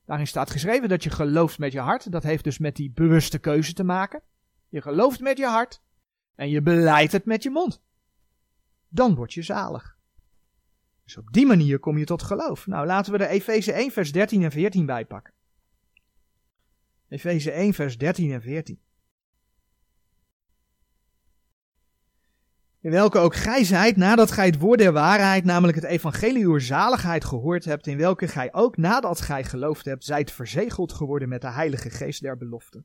Daarin 0.06 0.28
staat 0.28 0.50
geschreven 0.50 0.90
dat 0.90 1.04
je 1.04 1.10
gelooft 1.10 1.60
met 1.60 1.72
je 1.72 1.80
hart. 1.80 2.12
Dat 2.12 2.24
heeft 2.24 2.44
dus 2.44 2.58
met 2.58 2.76
die 2.76 2.92
bewuste 2.92 3.40
keuze 3.40 3.74
te 3.74 3.84
maken. 3.84 4.22
Je 4.70 4.82
gelooft 4.82 5.20
met 5.20 5.38
je 5.38 5.48
hart 5.48 5.82
en 6.36 6.50
je 6.50 6.62
beleidt 6.62 7.12
het 7.12 7.26
met 7.26 7.44
je 7.44 7.50
mond. 7.50 7.82
Dan 8.88 9.16
word 9.16 9.34
je 9.34 9.42
zalig. 9.42 9.98
Dus 11.14 11.24
op 11.24 11.34
die 11.34 11.46
manier 11.46 11.80
kom 11.80 11.98
je 11.98 12.06
tot 12.06 12.24
geloof. 12.24 12.68
Nou, 12.68 12.86
laten 12.86 13.12
we 13.12 13.18
er 13.18 13.30
Efeze 13.30 13.72
1, 13.72 13.92
vers 13.92 14.12
13 14.12 14.44
en 14.44 14.52
14 14.52 14.86
bij 14.86 15.06
pakken. 15.06 15.34
Efeze 17.10 17.52
1, 17.52 17.74
vers 17.74 17.98
13 17.98 18.32
en 18.32 18.42
14. 18.42 18.80
In 22.82 22.92
welke 22.92 23.18
ook 23.18 23.36
gij 23.36 23.64
zijt, 23.64 23.96
nadat 23.96 24.32
gij 24.32 24.46
het 24.46 24.60
woord 24.60 24.80
der 24.80 24.92
waarheid, 24.92 25.44
namelijk 25.44 25.76
het 25.78 25.86
evangelie 25.86 26.46
uw 26.46 26.60
zaligheid 26.60 27.26
gehoord 27.26 27.66
hebt, 27.66 27.88
in 27.88 27.98
welke 27.98 28.28
gij 28.28 28.54
ook 28.54 28.78
nadat 28.78 29.22
gij 29.22 29.44
geloofd 29.44 29.86
hebt, 29.86 30.04
zijt 30.04 30.32
verzegeld 30.32 30.94
geworden 30.94 31.30
met 31.30 31.42
de 31.42 31.52
heilige 31.52 31.90
geest 31.90 32.22
der 32.22 32.38
belofte, 32.38 32.84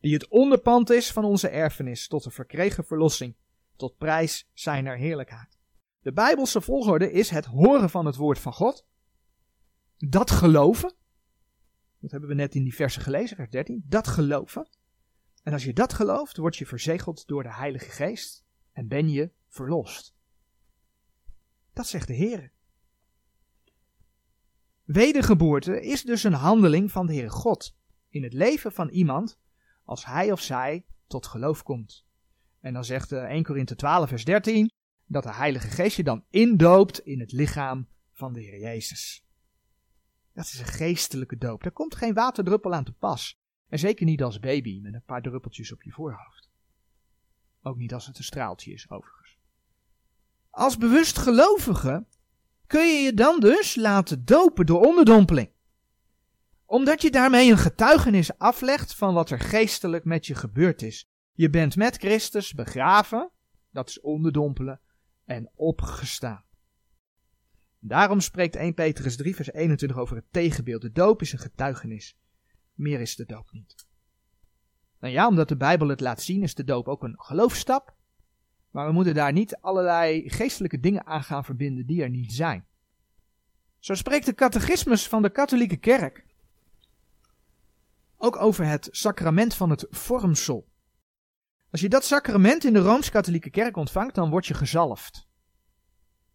die 0.00 0.14
het 0.14 0.28
onderpand 0.28 0.90
is 0.90 1.12
van 1.12 1.24
onze 1.24 1.48
erfenis, 1.48 2.08
tot 2.08 2.24
de 2.24 2.30
verkregen 2.30 2.84
verlossing, 2.84 3.34
tot 3.76 3.98
prijs 3.98 4.48
zijner 4.52 4.96
heerlijkheid. 4.96 5.57
De 6.00 6.12
Bijbelse 6.12 6.60
volgorde 6.60 7.12
is 7.12 7.30
het 7.30 7.44
horen 7.44 7.90
van 7.90 8.06
het 8.06 8.16
woord 8.16 8.38
van 8.38 8.52
God, 8.52 8.86
dat 9.96 10.30
geloven, 10.30 10.94
dat 11.98 12.10
hebben 12.10 12.28
we 12.28 12.34
net 12.34 12.54
in 12.54 12.62
die 12.62 12.74
versen 12.74 13.02
gelezen, 13.02 13.36
vers 13.36 13.50
13, 13.50 13.84
dat 13.86 14.08
geloven. 14.08 14.68
En 15.42 15.52
als 15.52 15.64
je 15.64 15.72
dat 15.72 15.92
gelooft, 15.92 16.36
word 16.36 16.56
je 16.56 16.66
verzegeld 16.66 17.26
door 17.26 17.42
de 17.42 17.52
Heilige 17.52 17.90
Geest 17.90 18.44
en 18.72 18.88
ben 18.88 19.08
je 19.08 19.30
verlost. 19.48 20.14
Dat 21.72 21.86
zegt 21.86 22.06
de 22.06 22.14
Heer. 22.14 22.52
Wedergeboorte 24.84 25.82
is 25.82 26.02
dus 26.02 26.22
een 26.22 26.32
handeling 26.32 26.90
van 26.90 27.06
de 27.06 27.12
Heere 27.12 27.30
God 27.30 27.76
in 28.08 28.22
het 28.22 28.32
leven 28.32 28.72
van 28.72 28.88
iemand 28.88 29.38
als 29.84 30.04
hij 30.04 30.32
of 30.32 30.40
zij 30.40 30.86
tot 31.06 31.26
geloof 31.26 31.62
komt. 31.62 32.06
En 32.60 32.72
dan 32.72 32.84
zegt 32.84 33.12
1 33.12 33.28
eh, 33.28 33.42
Korinthe 33.42 33.74
12 33.74 34.08
vers 34.08 34.24
13 34.24 34.70
dat 35.08 35.22
de 35.22 35.34
Heilige 35.34 35.68
Geest 35.68 35.96
je 35.96 36.02
dan 36.02 36.24
indoopt 36.30 36.98
in 36.98 37.20
het 37.20 37.32
lichaam 37.32 37.88
van 38.12 38.32
de 38.32 38.40
Heer 38.40 38.60
Jezus. 38.60 39.26
Dat 40.32 40.44
is 40.44 40.58
een 40.58 40.66
geestelijke 40.66 41.38
doop. 41.38 41.62
Daar 41.62 41.72
komt 41.72 41.94
geen 41.94 42.14
waterdruppel 42.14 42.74
aan 42.74 42.84
te 42.84 42.92
pas. 42.92 43.40
En 43.68 43.78
zeker 43.78 44.06
niet 44.06 44.22
als 44.22 44.40
baby 44.40 44.80
met 44.80 44.94
een 44.94 45.04
paar 45.04 45.22
druppeltjes 45.22 45.72
op 45.72 45.82
je 45.82 45.90
voorhoofd. 45.90 46.50
Ook 47.62 47.76
niet 47.76 47.94
als 47.94 48.06
het 48.06 48.18
een 48.18 48.24
straaltje 48.24 48.72
is, 48.72 48.90
overigens. 48.90 49.38
Als 50.50 50.76
bewust 50.76 51.18
gelovige 51.18 52.06
kun 52.66 52.86
je 52.86 53.02
je 53.02 53.14
dan 53.14 53.40
dus 53.40 53.74
laten 53.74 54.24
dopen 54.24 54.66
door 54.66 54.86
onderdompeling. 54.86 55.50
Omdat 56.64 57.02
je 57.02 57.10
daarmee 57.10 57.50
een 57.50 57.58
getuigenis 57.58 58.38
aflegt 58.38 58.94
van 58.94 59.14
wat 59.14 59.30
er 59.30 59.40
geestelijk 59.40 60.04
met 60.04 60.26
je 60.26 60.34
gebeurd 60.34 60.82
is. 60.82 61.08
Je 61.32 61.50
bent 61.50 61.76
met 61.76 61.96
Christus 61.96 62.54
begraven, 62.54 63.30
dat 63.70 63.88
is 63.88 64.00
onderdompelen, 64.00 64.80
en 65.28 65.50
opgestaan. 65.54 66.44
Daarom 67.78 68.20
spreekt 68.20 68.56
1 68.56 68.74
Petrus 68.74 69.16
3 69.16 69.34
vers 69.34 69.52
21 69.52 69.98
over 69.98 70.16
het 70.16 70.24
tegenbeeld. 70.30 70.82
De 70.82 70.92
doop 70.92 71.22
is 71.22 71.32
een 71.32 71.38
getuigenis. 71.38 72.18
Meer 72.74 73.00
is 73.00 73.16
de 73.16 73.24
doop 73.24 73.52
niet. 73.52 73.86
Nou 75.00 75.12
ja, 75.12 75.26
omdat 75.26 75.48
de 75.48 75.56
Bijbel 75.56 75.88
het 75.88 76.00
laat 76.00 76.22
zien, 76.22 76.42
is 76.42 76.54
de 76.54 76.64
doop 76.64 76.88
ook 76.88 77.02
een 77.02 77.14
geloofstap. 77.18 77.96
Maar 78.70 78.86
we 78.86 78.92
moeten 78.92 79.14
daar 79.14 79.32
niet 79.32 79.56
allerlei 79.56 80.30
geestelijke 80.30 80.80
dingen 80.80 81.06
aan 81.06 81.22
gaan 81.22 81.44
verbinden 81.44 81.86
die 81.86 82.02
er 82.02 82.10
niet 82.10 82.32
zijn. 82.32 82.66
Zo 83.78 83.94
spreekt 83.94 84.26
de 84.26 84.34
catechismus 84.34 85.08
van 85.08 85.22
de 85.22 85.30
katholieke 85.30 85.76
kerk 85.76 86.26
ook 88.16 88.36
over 88.36 88.66
het 88.66 88.88
sacrament 88.90 89.54
van 89.54 89.70
het 89.70 89.86
vormsel. 89.90 90.67
Als 91.70 91.80
je 91.80 91.88
dat 91.88 92.04
sacrament 92.04 92.64
in 92.64 92.72
de 92.72 92.78
Rooms-Katholieke 92.78 93.50
Kerk 93.50 93.76
ontvangt, 93.76 94.14
dan 94.14 94.30
word 94.30 94.46
je 94.46 94.54
gezalfd. 94.54 95.28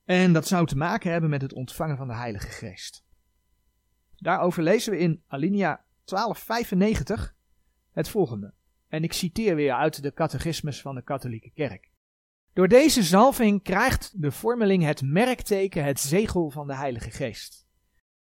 En 0.04 0.34
dat 0.34 0.48
zou 0.48 0.66
te 0.66 0.78
maken 0.78 1.12
hebben 1.12 1.30
met 1.30 1.42
het 1.42 1.54
ontvangen 1.54 1.98
van 1.98 2.08
de 2.08 2.16
Heilige 2.16 2.48
Geest. 2.48 3.04
Daarover 4.16 4.64
lezen 4.64 4.92
we 4.92 5.00
in 5.00 5.24
Alinea 5.28 5.86
1295 6.06 7.36
het 7.92 8.10
volgende. 8.10 8.54
En 8.88 9.04
ik 9.04 9.14
citeer 9.14 9.56
weer 9.56 9.74
uit 9.74 10.02
de 10.04 10.14
catechismus 10.14 10.82
van 10.82 10.96
de 10.96 11.02
katholieke 11.02 11.52
kerk. 11.52 11.92
Door 12.54 12.68
deze 12.68 13.04
zalving 13.04 13.64
krijgt 13.64 14.22
de 14.22 14.32
vormeling 14.32 14.84
het 14.84 15.02
merkteken, 15.02 15.84
het 15.84 16.00
zegel 16.00 16.50
van 16.50 16.68
de 16.68 16.76
Heilige 16.76 17.12
Geest. 17.12 17.68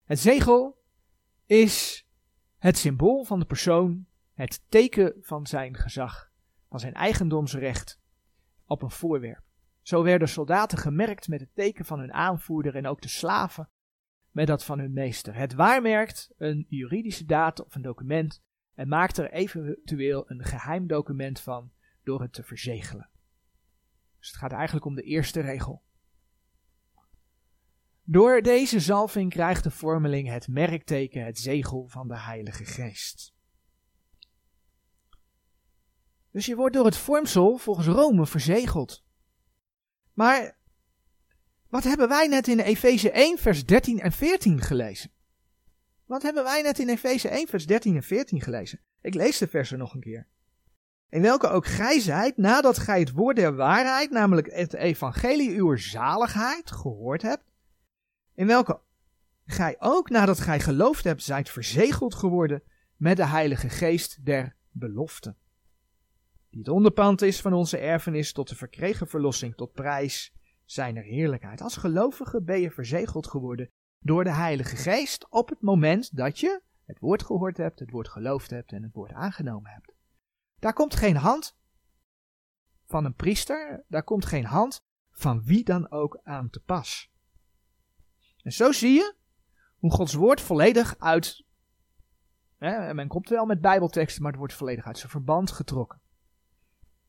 Het 0.03 0.19
zegel 0.19 0.83
is 1.45 2.05
het 2.57 2.77
symbool 2.77 3.23
van 3.23 3.39
de 3.39 3.45
persoon, 3.45 4.05
het 4.33 4.61
teken 4.69 5.13
van 5.21 5.47
zijn 5.47 5.75
gezag, 5.75 6.31
van 6.75 6.83
zijn 6.83 7.03
eigendomsrecht 7.03 8.01
op 8.65 8.81
een 8.81 8.91
voorwerp. 8.91 9.43
Zo 9.81 10.03
werden 10.03 10.27
soldaten 10.27 10.77
gemerkt 10.77 11.27
met 11.27 11.39
het 11.39 11.49
teken 11.53 11.85
van 11.85 11.99
hun 11.99 12.13
aanvoerder 12.13 12.75
en 12.75 12.87
ook 12.87 13.01
de 13.01 13.07
slaven 13.07 13.69
met 14.31 14.47
dat 14.47 14.63
van 14.65 14.79
hun 14.79 14.93
meester. 14.93 15.35
Het 15.35 15.53
waarmerkt 15.53 16.33
een 16.37 16.65
juridische 16.69 17.25
data 17.25 17.63
of 17.63 17.75
een 17.75 17.81
document 17.81 18.43
en 18.73 18.87
maakt 18.87 19.17
er 19.17 19.31
eventueel 19.31 20.31
een 20.31 20.43
geheim 20.43 20.87
document 20.87 21.39
van 21.39 21.71
door 22.03 22.21
het 22.21 22.33
te 22.33 22.43
verzegelen. 22.43 23.09
Dus 24.19 24.27
het 24.27 24.37
gaat 24.37 24.51
eigenlijk 24.51 24.85
om 24.85 24.95
de 24.95 25.03
eerste 25.03 25.41
regel. 25.41 25.83
Door 28.03 28.41
deze 28.41 28.79
zalving 28.79 29.29
krijgt 29.29 29.63
de 29.63 29.71
vormeling 29.71 30.29
het 30.29 30.47
merkteken, 30.47 31.25
het 31.25 31.39
zegel 31.39 31.87
van 31.87 32.07
de 32.07 32.19
Heilige 32.19 32.65
Geest. 32.65 33.34
Dus 36.35 36.45
je 36.45 36.55
wordt 36.55 36.75
door 36.75 36.85
het 36.85 36.97
vormsel 36.97 37.57
volgens 37.57 37.87
Rome 37.87 38.25
verzegeld. 38.25 39.03
Maar 40.13 40.57
wat 41.69 41.83
hebben 41.83 42.07
wij 42.07 42.27
net 42.27 42.47
in 42.47 42.59
Efeze 42.59 43.11
1, 43.11 43.37
vers 43.37 43.65
13 43.65 43.99
en 43.99 44.11
14 44.11 44.61
gelezen? 44.61 45.11
Wat 46.05 46.21
hebben 46.21 46.43
wij 46.43 46.61
net 46.61 46.79
in 46.79 46.89
Efeze 46.89 47.29
1, 47.29 47.47
vers 47.47 47.65
13 47.65 47.95
en 47.95 48.03
14 48.03 48.41
gelezen? 48.41 48.79
Ik 49.01 49.13
lees 49.13 49.37
de 49.37 49.47
versen 49.47 49.77
nog 49.77 49.93
een 49.93 50.01
keer. 50.01 50.27
In 51.09 51.21
welke 51.21 51.47
ook 51.47 51.65
gij 51.65 51.99
zijt, 51.99 52.37
nadat 52.37 52.77
gij 52.77 52.99
het 52.99 53.11
woord 53.11 53.35
der 53.35 53.55
waarheid, 53.55 54.11
namelijk 54.11 54.51
het 54.51 54.73
evangelie 54.73 55.57
uw 55.57 55.75
zaligheid, 55.75 56.71
gehoord 56.71 57.21
hebt. 57.21 57.43
In 58.33 58.47
welke 58.47 58.81
gij 59.45 59.75
ook, 59.79 60.09
nadat 60.09 60.39
gij 60.39 60.59
geloofd 60.59 61.03
hebt, 61.03 61.23
zijt 61.23 61.49
verzegeld 61.49 62.15
geworden 62.15 62.63
met 62.95 63.17
de 63.17 63.25
heilige 63.25 63.69
geest 63.69 64.25
der 64.25 64.55
belofte 64.71 65.35
die 66.55 66.63
het 66.63 66.73
onderpand 66.73 67.21
is 67.21 67.41
van 67.41 67.53
onze 67.53 67.77
erfenis 67.77 68.33
tot 68.33 68.49
de 68.49 68.55
verkregen 68.55 69.07
verlossing, 69.07 69.55
tot 69.55 69.73
prijs 69.73 70.33
zijner 70.65 71.03
heerlijkheid. 71.03 71.61
Als 71.61 71.77
gelovige 71.77 72.41
ben 72.41 72.59
je 72.59 72.71
verzegeld 72.71 73.27
geworden 73.27 73.71
door 73.99 74.23
de 74.23 74.33
Heilige 74.33 74.75
Geest 74.75 75.29
op 75.29 75.49
het 75.49 75.61
moment 75.61 76.15
dat 76.15 76.39
je 76.39 76.61
het 76.85 76.99
woord 76.99 77.23
gehoord 77.23 77.57
hebt, 77.57 77.79
het 77.79 77.91
woord 77.91 78.07
geloofd 78.07 78.49
hebt 78.49 78.71
en 78.71 78.83
het 78.83 78.93
woord 78.93 79.11
aangenomen 79.11 79.71
hebt. 79.71 79.93
Daar 80.59 80.73
komt 80.73 80.95
geen 80.95 81.15
hand 81.15 81.57
van 82.85 83.05
een 83.05 83.15
priester, 83.15 83.83
daar 83.87 84.03
komt 84.03 84.25
geen 84.25 84.45
hand 84.45 84.81
van 85.11 85.43
wie 85.43 85.63
dan 85.63 85.91
ook 85.91 86.19
aan 86.23 86.49
te 86.49 86.59
pas. 86.59 87.11
En 88.41 88.51
zo 88.51 88.71
zie 88.71 88.93
je 88.93 89.15
hoe 89.77 89.91
Gods 89.91 90.13
woord 90.13 90.41
volledig 90.41 90.95
uit, 90.99 91.45
hè, 92.57 92.93
men 92.93 93.07
komt 93.07 93.29
wel 93.29 93.45
met 93.45 93.61
bijbelteksten, 93.61 94.21
maar 94.21 94.31
het 94.31 94.39
wordt 94.39 94.53
volledig 94.53 94.85
uit 94.85 94.97
zijn 94.97 95.11
verband 95.11 95.51
getrokken. 95.51 96.03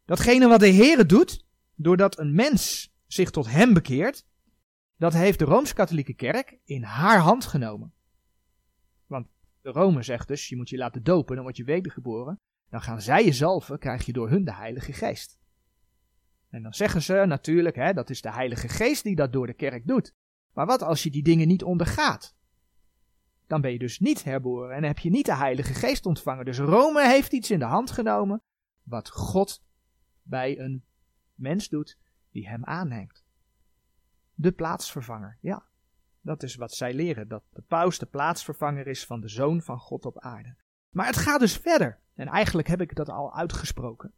Datgene 0.06 0.48
wat 0.48 0.60
de 0.60 0.72
Heere 0.72 1.06
doet, 1.06 1.44
doordat 1.74 2.18
een 2.18 2.34
mens 2.34 2.94
zich 3.06 3.30
tot 3.30 3.50
hem 3.50 3.74
bekeert, 3.74 4.26
dat 4.96 5.12
heeft 5.12 5.38
de 5.38 5.44
Rooms-Katholieke 5.44 6.14
Kerk 6.14 6.58
in 6.64 6.82
haar 6.82 7.18
hand 7.18 7.44
genomen. 7.44 7.92
Want 9.06 9.26
de 9.60 9.70
Rome 9.70 10.02
zegt 10.02 10.28
dus, 10.28 10.48
je 10.48 10.56
moet 10.56 10.68
je 10.68 10.76
laten 10.76 11.02
dopen, 11.02 11.34
dan 11.34 11.44
word 11.44 11.56
je 11.56 11.64
wedergeboren. 11.64 12.40
Dan 12.70 12.80
gaan 12.80 13.02
zij 13.02 13.24
je 13.24 13.32
zalven, 13.32 13.78
krijg 13.78 14.06
je 14.06 14.12
door 14.12 14.28
hun 14.30 14.44
de 14.44 14.54
Heilige 14.54 14.92
Geest. 14.92 15.38
En 16.50 16.62
dan 16.62 16.74
zeggen 16.74 17.02
ze 17.02 17.24
natuurlijk, 17.26 17.76
hè, 17.76 17.92
dat 17.92 18.10
is 18.10 18.20
de 18.20 18.32
Heilige 18.32 18.68
Geest 18.68 19.02
die 19.02 19.16
dat 19.16 19.32
door 19.32 19.46
de 19.46 19.54
kerk 19.54 19.86
doet. 19.86 20.14
Maar 20.52 20.66
wat 20.66 20.82
als 20.82 21.02
je 21.02 21.10
die 21.10 21.22
dingen 21.22 21.48
niet 21.48 21.62
ondergaat? 21.62 22.36
Dan 23.46 23.60
ben 23.60 23.72
je 23.72 23.78
dus 23.78 23.98
niet 23.98 24.24
herboren 24.24 24.76
en 24.76 24.84
heb 24.84 24.98
je 24.98 25.10
niet 25.10 25.26
de 25.26 25.36
Heilige 25.36 25.74
Geest 25.74 26.06
ontvangen. 26.06 26.44
Dus 26.44 26.58
Rome 26.58 27.08
heeft 27.08 27.32
iets 27.32 27.50
in 27.50 27.58
de 27.58 27.64
hand 27.64 27.90
genomen 27.90 28.42
wat 28.82 29.10
God 29.10 29.64
bij 30.26 30.58
een 30.58 30.84
mens 31.34 31.68
doet 31.68 31.98
die 32.30 32.48
hem 32.48 32.64
aanneemt. 32.64 33.24
De 34.34 34.52
plaatsvervanger, 34.52 35.38
ja. 35.40 35.64
Dat 36.20 36.42
is 36.42 36.54
wat 36.54 36.72
zij 36.72 36.94
leren, 36.94 37.28
dat 37.28 37.42
de 37.52 37.62
paus 37.62 37.98
de 37.98 38.06
plaatsvervanger 38.06 38.86
is 38.86 39.06
van 39.06 39.20
de 39.20 39.28
zoon 39.28 39.62
van 39.62 39.78
God 39.78 40.04
op 40.04 40.20
aarde. 40.20 40.56
Maar 40.90 41.06
het 41.06 41.16
gaat 41.16 41.40
dus 41.40 41.56
verder. 41.56 42.00
En 42.14 42.28
eigenlijk 42.28 42.68
heb 42.68 42.80
ik 42.80 42.94
dat 42.94 43.08
al 43.08 43.34
uitgesproken. 43.34 44.12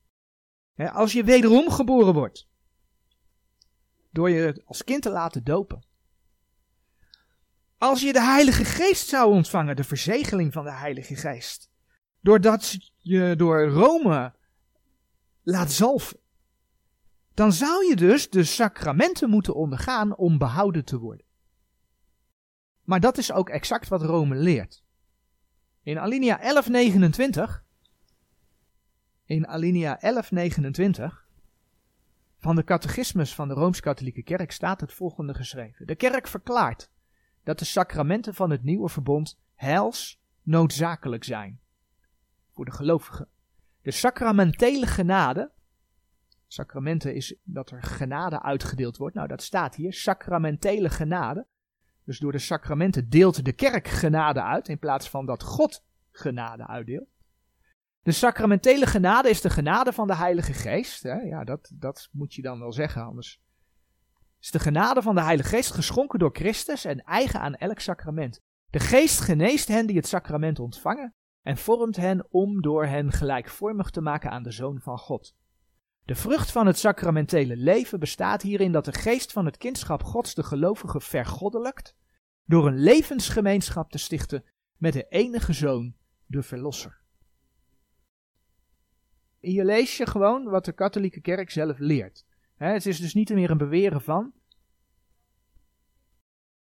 als 0.77 1.12
je 1.12 1.25
wederom 1.25 1.71
geboren 1.71 2.15
wordt, 2.15 2.49
door 4.11 4.31
je 4.31 4.62
als 4.65 4.85
kind 4.85 5.03
te 5.03 5.11
laten 5.11 5.45
dopen. 5.45 5.83
Als 7.79 8.00
je 8.00 8.12
de 8.12 8.23
Heilige 8.23 8.65
Geest 8.65 9.09
zou 9.09 9.33
ontvangen, 9.33 9.77
de 9.77 9.85
verzegeling 9.85 10.53
van 10.53 10.65
de 10.65 10.73
Heilige 10.73 11.17
Geest. 11.17 11.71
Doordat 12.21 12.93
je 12.97 13.35
door 13.37 13.69
Rome 13.69 14.35
laat 15.50 15.73
zalven. 15.73 16.19
Dan 17.35 17.52
zou 17.52 17.87
je 17.87 17.97
dus 17.97 18.31
de 18.31 18.45
sacramenten 18.45 19.31
moeten 19.31 19.55
ondergaan 19.55 20.17
om 20.17 20.38
behouden 20.38 20.85
te 20.85 20.99
worden. 20.99 21.26
Maar 22.83 23.00
dat 23.00 23.19
is 23.19 23.33
ook 23.33 23.49
exact 23.49 23.88
wat 23.88 24.02
Rome 24.02 24.35
leert. 24.35 24.85
In 25.83 25.99
alinea 25.99 26.37
1129, 26.37 27.64
in 29.25 29.47
alinea 29.47 29.97
1129 30.00 31.26
van 32.38 32.57
de 32.57 32.64
catechismus 32.64 33.35
van 33.35 33.49
de 33.49 33.55
Rooms-Katholieke 33.55 34.23
Kerk 34.23 34.52
staat 34.52 34.81
het 34.81 34.93
volgende 34.93 35.35
geschreven. 35.35 35.87
De 35.87 35.97
kerk 35.97 36.26
verklaart 36.26 36.90
dat 37.43 37.59
de 37.59 37.64
sacramenten 37.64 38.35
van 38.35 38.50
het 38.50 38.62
nieuwe 38.62 38.88
verbond 38.88 39.38
heils 39.55 40.21
noodzakelijk 40.43 41.25
zijn 41.25 41.61
voor 42.50 42.64
de 42.64 42.73
gelovigen. 42.73 43.28
De 43.88 43.95
sacramentele 43.95 44.87
genade, 44.87 45.50
sacramenten 46.47 47.14
is 47.14 47.37
dat 47.42 47.71
er 47.71 47.83
genade 47.83 48.42
uitgedeeld 48.42 48.97
wordt, 48.97 49.14
nou 49.14 49.28
dat 49.28 49.42
staat 49.42 49.75
hier, 49.75 49.92
sacramentele 49.92 50.90
genade. 50.90 51.47
Dus 52.04 52.18
door 52.18 52.33
de 52.33 52.38
sacramenten 52.38 53.09
deelt 53.09 53.45
de 53.45 53.52
kerk 53.52 53.88
genade 53.88 54.42
uit 54.42 54.68
in 54.68 54.78
plaats 54.78 55.11
van 55.11 55.26
dat 55.26 55.42
God 55.42 55.85
genade 56.11 56.66
uitdeelt. 56.66 57.09
De 58.02 58.12
sacramentele 58.12 58.87
genade 58.87 59.30
is 59.30 59.40
de 59.40 59.50
genade 59.50 59.92
van 59.92 60.07
de 60.07 60.16
Heilige 60.16 60.52
Geest. 60.52 61.02
Hè? 61.02 61.21
Ja, 61.21 61.45
dat, 61.45 61.71
dat 61.75 62.09
moet 62.12 62.35
je 62.35 62.42
dan 62.42 62.59
wel 62.59 62.73
zeggen, 62.73 63.02
anders. 63.02 63.40
Is 64.40 64.50
de 64.50 64.59
genade 64.59 65.02
van 65.02 65.14
de 65.14 65.23
Heilige 65.23 65.49
Geest 65.49 65.73
geschonken 65.73 66.18
door 66.18 66.37
Christus 66.37 66.85
en 66.85 67.02
eigen 67.02 67.40
aan 67.40 67.54
elk 67.54 67.80
sacrament. 67.80 68.40
De 68.71 68.80
Geest 68.80 69.21
geneest 69.21 69.68
hen 69.68 69.87
die 69.87 69.97
het 69.97 70.07
sacrament 70.07 70.59
ontvangen 70.59 71.14
en 71.42 71.57
vormt 71.57 71.97
hen 71.97 72.26
om 72.30 72.62
door 72.62 72.87
hen 72.87 73.12
gelijkvormig 73.12 73.90
te 73.90 74.00
maken 74.00 74.30
aan 74.30 74.42
de 74.42 74.50
Zoon 74.50 74.80
van 74.80 74.99
God. 74.99 75.37
De 76.04 76.14
vrucht 76.14 76.52
van 76.52 76.66
het 76.66 76.78
sacramentele 76.78 77.57
leven 77.57 78.00
bestaat 78.00 78.42
hierin 78.42 78.73
dat 78.73 78.85
de 78.85 78.92
geest 78.92 79.33
van 79.33 79.45
het 79.45 79.57
kindschap 79.57 80.02
Gods 80.02 80.35
de 80.35 80.42
gelovige 80.42 81.00
vergoddelijkt, 81.00 81.97
door 82.45 82.66
een 82.66 82.78
levensgemeenschap 82.78 83.90
te 83.90 83.99
stichten 83.99 84.45
met 84.76 84.92
de 84.92 85.07
enige 85.09 85.52
Zoon, 85.52 85.95
de 86.26 86.42
Verlosser. 86.42 87.00
Hier 89.40 89.64
lees 89.64 89.97
je 89.97 90.07
gewoon 90.07 90.45
wat 90.45 90.64
de 90.64 90.73
katholieke 90.73 91.21
kerk 91.21 91.50
zelf 91.50 91.78
leert. 91.78 92.26
het 92.57 92.87
is 92.87 93.00
dus 93.00 93.14
niet 93.14 93.30
meer 93.30 93.50
een 93.50 93.59
beweren 93.59 94.00
van. 94.00 94.33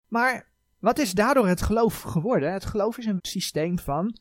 Maar 0.09 0.53
wat 0.79 0.99
is 0.99 1.13
daardoor 1.13 1.47
het 1.47 1.63
geloof 1.63 2.01
geworden? 2.01 2.53
Het 2.53 2.65
geloof 2.65 2.99
is 2.99 3.07
een 3.07 3.19
systeem 3.23 3.79
van 3.79 4.19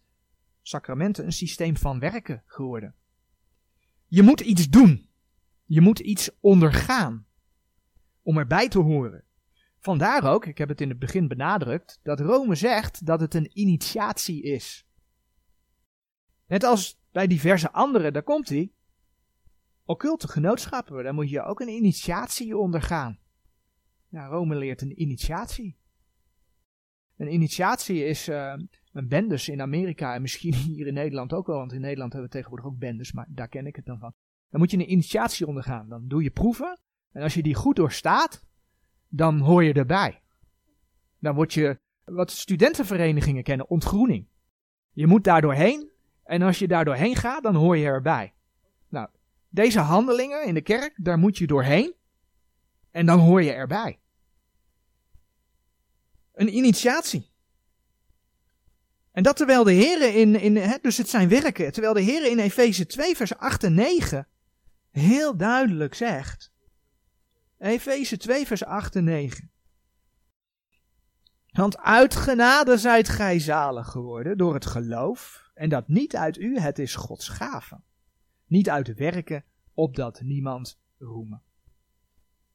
sacramenten, 0.62 1.26
een 1.26 1.32
systeem 1.32 1.78
van 1.78 2.00
werken 2.00 2.44
geworden. 2.46 2.96
Je 4.08 4.22
moet 4.22 4.42
iets 4.42 4.70
doen. 4.70 5.10
Je 5.66 5.82
moet 5.82 6.00
iets 6.00 6.30
ondergaan. 6.40 7.26
Om 8.22 8.38
erbij 8.38 8.68
te 8.70 8.80
horen. 8.80 9.24
Vandaar 9.80 10.24
ook, 10.34 10.46
ik 10.46 10.58
heb 10.58 10.70
het 10.70 10.82
in 10.82 10.90
het 10.90 11.00
begin 11.00 11.28
benadrukt, 11.28 12.00
dat 12.04 12.20
Rome 12.20 12.56
zegt 12.56 13.06
dat 13.06 13.20
het 13.20 13.34
een 13.34 13.60
initiatie 13.60 14.44
is. 14.44 14.88
Net 16.48 16.64
als 16.64 17.00
bij 17.12 17.28
diverse 17.28 17.72
andere, 17.72 18.12
daar 18.12 18.24
komt 18.24 18.50
hij. 18.50 18.72
Occulte 19.86 20.28
genootschappen, 20.28 21.04
daar 21.04 21.14
moet 21.14 21.30
je 21.30 21.44
ook 21.44 21.60
een 21.60 21.70
initiatie 21.70 22.58
ondergaan. 22.58 23.20
Ja, 24.08 24.26
Rome 24.26 24.56
leert 24.56 24.82
een 24.82 25.02
initiatie. 25.02 25.78
Een 27.22 27.34
initiatie 27.34 28.06
is 28.06 28.30
uh, 28.30 28.54
een 28.94 29.08
bendes 29.08 29.50
in 29.50 29.62
Amerika 29.62 30.14
en 30.14 30.22
misschien 30.22 30.54
hier 30.76 30.88
in 30.88 30.94
Nederland 30.94 31.34
ook 31.34 31.48
wel, 31.48 31.58
want 31.58 31.74
in 31.74 31.82
Nederland 31.82 32.14
hebben 32.14 32.30
we 32.30 32.36
tegenwoordig 32.36 32.68
ook 32.68 32.80
bendes, 32.80 33.12
maar 33.12 33.28
daar 33.30 33.48
ken 33.48 33.66
ik 33.66 33.76
het 33.76 33.86
dan 33.86 34.00
van. 34.00 34.14
Dan 34.50 34.60
moet 34.60 34.72
je 34.72 34.78
een 34.78 34.92
initiatie 34.92 35.48
ondergaan. 35.48 35.90
Dan 35.90 36.08
doe 36.08 36.24
je 36.24 36.30
proeven 36.30 36.80
en 37.12 37.22
als 37.22 37.34
je 37.34 37.44
die 37.44 37.56
goed 37.56 37.76
doorstaat, 37.76 38.46
dan 39.08 39.40
hoor 39.40 39.64
je 39.64 39.74
erbij. 39.74 40.22
Dan 41.20 41.36
word 41.36 41.54
je, 41.54 41.80
wat 42.04 42.32
studentenverenigingen 42.32 43.44
kennen, 43.44 43.70
ontgroening. 43.70 44.28
Je 44.92 45.08
moet 45.08 45.24
daar 45.24 45.42
doorheen 45.42 45.92
en 46.24 46.42
als 46.42 46.60
je 46.60 46.68
daar 46.68 46.86
doorheen 46.86 47.16
gaat, 47.16 47.44
dan 47.44 47.56
hoor 47.56 47.78
je 47.78 47.86
erbij. 47.86 48.34
Nou, 48.90 49.10
deze 49.50 49.80
handelingen 49.80 50.46
in 50.46 50.54
de 50.54 50.62
kerk, 50.62 50.94
daar 50.98 51.18
moet 51.18 51.38
je 51.38 51.48
doorheen. 51.48 51.94
En 52.92 53.06
dan 53.06 53.20
hoor 53.20 53.44
je 53.44 53.52
erbij. 53.52 54.01
Een 56.34 56.56
initiatie. 56.56 57.30
En 59.12 59.24
dat 59.24 59.38
terwijl 59.38 59.64
de 59.64 59.72
Heer 59.72 60.16
in, 60.16 60.36
in 60.36 60.78
dus 60.82 60.98
het 60.98 61.10
zijn 61.10 61.30
werken, 61.30 61.72
terwijl 61.72 61.94
de 61.94 62.02
Heer 62.02 62.32
in 62.32 62.40
Efeze 62.40 62.86
2 62.86 63.16
vers 63.16 63.38
8 63.38 63.64
en 63.64 63.74
9 63.74 64.28
heel 64.92 65.38
duidelijk 65.38 65.94
zegt. 65.94 66.52
Efeze 67.58 68.18
2 68.18 68.48
vers 68.48 68.64
8 68.64 68.96
en 68.96 69.04
9. 69.04 69.52
Want 71.52 71.78
uit 71.78 72.16
genade 72.16 72.78
zijt 72.78 73.10
gij 73.10 73.40
zalig 73.40 73.88
geworden 73.88 74.38
door 74.38 74.54
het 74.54 74.66
geloof 74.66 75.50
en 75.54 75.70
dat 75.70 75.88
niet 75.88 76.16
uit 76.16 76.38
u, 76.38 76.60
het 76.60 76.80
is 76.80 76.96
Gods 76.96 77.28
gave. 77.28 77.82
Niet 78.46 78.70
uit 78.70 78.94
werken, 78.94 79.46
opdat 79.74 80.22
niemand 80.22 80.80
roemen. 80.98 81.44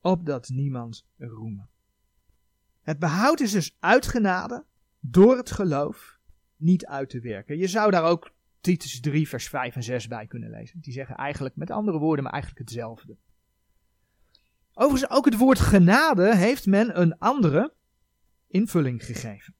Opdat 0.01 0.49
niemand 0.49 1.07
roemen. 1.17 1.71
Het 2.87 2.99
behoud 2.99 3.41
is 3.41 3.51
dus 3.51 3.77
uitgenade 3.81 4.65
door 5.01 5.37
het 5.37 5.51
geloof, 5.51 6.19
niet 6.57 6.87
uit 6.87 7.11
te 7.11 7.21
werken. 7.21 7.59
Je 7.59 7.67
zou 7.67 7.91
daar 7.91 8.05
ook 8.05 8.35
Titus 8.61 9.01
3, 9.01 9.29
vers 9.29 9.49
5 9.49 9.75
en 9.75 9.83
6 9.83 10.09
bij 10.09 10.27
kunnen 10.27 10.51
lezen. 10.51 10.81
Die 10.81 10.93
zeggen 10.93 11.17
eigenlijk 11.17 11.57
met 11.57 11.71
andere 11.71 11.99
woorden, 11.99 12.25
maar 12.25 12.33
eigenlijk 12.33 12.63
hetzelfde. 12.63 13.17
Overigens, 14.73 15.11
ook 15.11 15.25
het 15.25 15.37
woord 15.37 15.59
genade 15.59 16.37
heeft 16.37 16.67
men 16.67 17.01
een 17.01 17.19
andere 17.19 17.75
invulling 18.47 19.05
gegeven. 19.05 19.55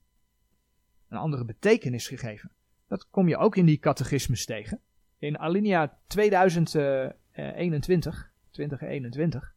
Een 1.09 1.19
andere 1.19 1.45
betekenis 1.45 2.09
gegeven. 2.09 2.53
Dat 2.89 3.09
kom 3.09 3.29
je 3.29 3.37
ook 3.37 3.57
in 3.57 3.67
die 3.67 3.79
catechismus 3.79 4.45
tegen. 4.45 4.81
In 5.19 5.39
alinea 5.39 5.99
2021, 6.07 8.33
2021, 8.51 9.55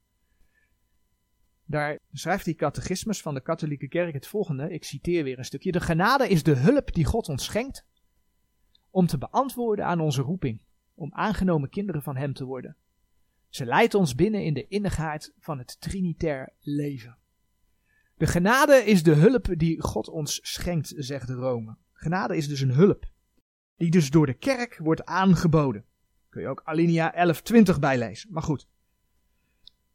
daar 1.70 2.00
schrijft 2.12 2.46
die 2.46 2.56
catechismus 2.56 3.22
van 3.22 3.34
de 3.34 3.42
katholieke 3.42 3.88
kerk 3.88 4.14
het 4.14 4.28
volgende, 4.28 4.70
ik 4.70 4.84
citeer 4.84 5.24
weer 5.24 5.38
een 5.38 5.46
stukje. 5.46 5.72
De 5.72 5.80
genade 5.80 6.28
is 6.28 6.44
de 6.44 6.56
hulp 6.56 6.94
die 6.94 7.06
God 7.06 7.30
ons 7.30 7.44
schenkt 7.44 7.86
om 8.90 9.08
te 9.08 9.18
beantwoorden 9.18 9.86
aan 9.86 10.00
onze 10.00 10.22
roeping, 10.22 10.62
om 10.94 11.14
aangenomen 11.14 11.70
kinderen 11.70 12.02
van 12.02 12.18
Hem 12.18 12.34
te 12.34 12.46
worden. 12.46 12.76
Ze 13.50 13.66
leidt 13.66 13.94
ons 13.94 14.16
binnen 14.16 14.44
in 14.44 14.54
de 14.54 14.68
innigheid 14.68 15.34
van 15.40 15.58
het 15.58 15.82
trinitair 15.82 16.54
leven. 16.60 17.18
De 18.18 18.28
genade 18.28 18.84
is 18.86 19.04
de 19.04 19.14
hulp 19.14 19.48
die 19.58 19.82
God 19.82 20.08
ons 20.08 20.40
schenkt, 20.42 20.94
zegt 20.96 21.30
Rome. 21.30 21.76
Genade 21.94 22.38
is 22.38 22.48
dus 22.48 22.62
een 22.62 22.74
hulp 22.74 23.10
die 23.76 23.92
dus 23.92 24.10
door 24.10 24.26
de 24.26 24.34
kerk 24.34 24.78
wordt 24.78 25.06
aangeboden. 25.06 25.86
Kun 26.30 26.42
je 26.42 26.48
ook 26.48 26.62
alinea 26.64 27.12
1120 27.12 27.80
bijlezen, 27.80 28.32
maar 28.34 28.44
goed. 28.44 28.68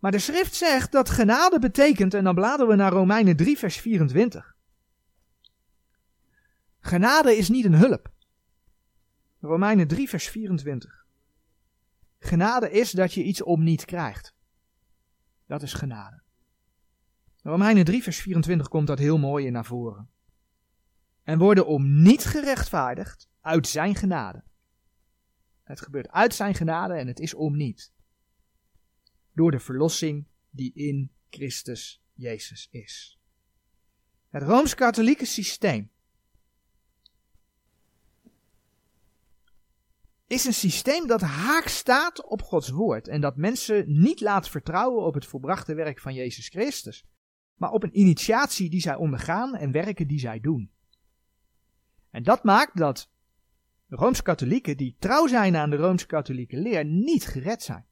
Maar 0.04 0.12
de 0.12 0.18
schrift 0.18 0.54
zegt 0.54 0.92
dat 0.92 1.10
genade 1.10 1.58
betekent, 1.58 2.14
en 2.14 2.24
dan 2.24 2.34
bladeren 2.34 2.68
we 2.68 2.74
naar 2.74 2.92
Romeinen 2.92 3.36
3 3.36 3.58
vers 3.58 3.76
24. 3.76 4.56
Genade 6.80 7.36
is 7.36 7.48
niet 7.48 7.64
een 7.64 7.74
hulp. 7.74 8.12
Romeinen 9.40 9.86
3 9.86 10.08
vers 10.08 10.28
24. 10.28 11.06
Genade 12.18 12.70
is 12.70 12.90
dat 12.90 13.12
je 13.14 13.22
iets 13.22 13.42
om 13.42 13.62
niet 13.62 13.84
krijgt. 13.84 14.34
Dat 15.46 15.62
is 15.62 15.72
genade. 15.72 16.22
Romeinen 17.42 17.84
3 17.84 18.02
vers 18.02 18.20
24 18.20 18.68
komt 18.68 18.86
dat 18.86 18.98
heel 18.98 19.18
mooi 19.18 19.46
in 19.46 19.52
naar 19.52 19.64
voren. 19.64 20.08
En 21.22 21.38
worden 21.38 21.66
om 21.66 22.02
niet 22.02 22.24
gerechtvaardigd 22.24 23.28
uit 23.40 23.66
zijn 23.66 23.94
genade. 23.94 24.42
Het 25.62 25.80
gebeurt 25.80 26.10
uit 26.10 26.34
zijn 26.34 26.54
genade 26.54 26.94
en 26.94 27.06
het 27.06 27.20
is 27.20 27.34
om 27.34 27.56
niet. 27.56 27.93
Door 29.34 29.50
de 29.50 29.60
verlossing 29.60 30.26
die 30.50 30.72
in 30.74 31.10
Christus 31.30 32.02
Jezus 32.12 32.68
is. 32.70 33.18
Het 34.28 34.42
rooms-katholieke 34.42 35.24
systeem 35.24 35.90
is 40.26 40.44
een 40.44 40.54
systeem 40.54 41.06
dat 41.06 41.20
haak 41.20 41.68
staat 41.68 42.24
op 42.24 42.42
Gods 42.42 42.68
woord 42.68 43.08
en 43.08 43.20
dat 43.20 43.36
mensen 43.36 43.84
niet 44.00 44.20
laat 44.20 44.48
vertrouwen 44.48 45.04
op 45.04 45.14
het 45.14 45.26
volbrachte 45.26 45.74
werk 45.74 46.00
van 46.00 46.14
Jezus 46.14 46.48
Christus, 46.48 47.06
maar 47.54 47.70
op 47.70 47.82
een 47.82 47.98
initiatie 47.98 48.70
die 48.70 48.80
zij 48.80 48.94
ondergaan 48.94 49.56
en 49.56 49.72
werken 49.72 50.06
die 50.06 50.18
zij 50.18 50.40
doen. 50.40 50.70
En 52.10 52.22
dat 52.22 52.44
maakt 52.44 52.76
dat 52.76 53.10
Rooms-Katholieken 53.88 54.76
die 54.76 54.96
trouw 54.98 55.26
zijn 55.26 55.56
aan 55.56 55.70
de 55.70 55.76
Rooms-Katholieke 55.76 56.56
leer 56.56 56.84
niet 56.84 57.26
gered 57.26 57.62
zijn. 57.62 57.86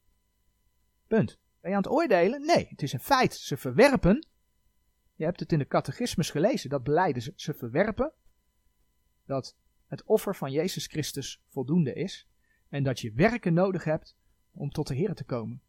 Punt. 1.13 1.39
Ben 1.61 1.69
je 1.71 1.77
aan 1.77 1.83
het 1.83 1.91
oordelen? 1.91 2.45
Nee, 2.45 2.67
het 2.69 2.81
is 2.81 2.93
een 2.93 2.99
feit. 2.99 3.33
Ze 3.33 3.57
verwerpen. 3.57 4.27
Je 5.15 5.23
hebt 5.23 5.39
het 5.39 5.51
in 5.51 5.59
de 5.59 5.67
catechismus 5.67 6.29
gelezen, 6.29 6.69
dat 6.69 6.83
beleiden 6.83 7.21
ze. 7.21 7.33
Ze 7.35 7.53
verwerpen 7.53 8.11
dat 9.25 9.55
het 9.87 10.03
offer 10.03 10.35
van 10.35 10.51
Jezus 10.51 10.87
Christus 10.87 11.43
voldoende 11.47 11.93
is 11.93 12.27
en 12.69 12.83
dat 12.83 12.99
je 12.99 13.11
werken 13.11 13.53
nodig 13.53 13.83
hebt 13.83 14.15
om 14.51 14.71
tot 14.71 14.87
de 14.87 14.95
Heer 14.95 15.13
te 15.13 15.23
komen. 15.23 15.61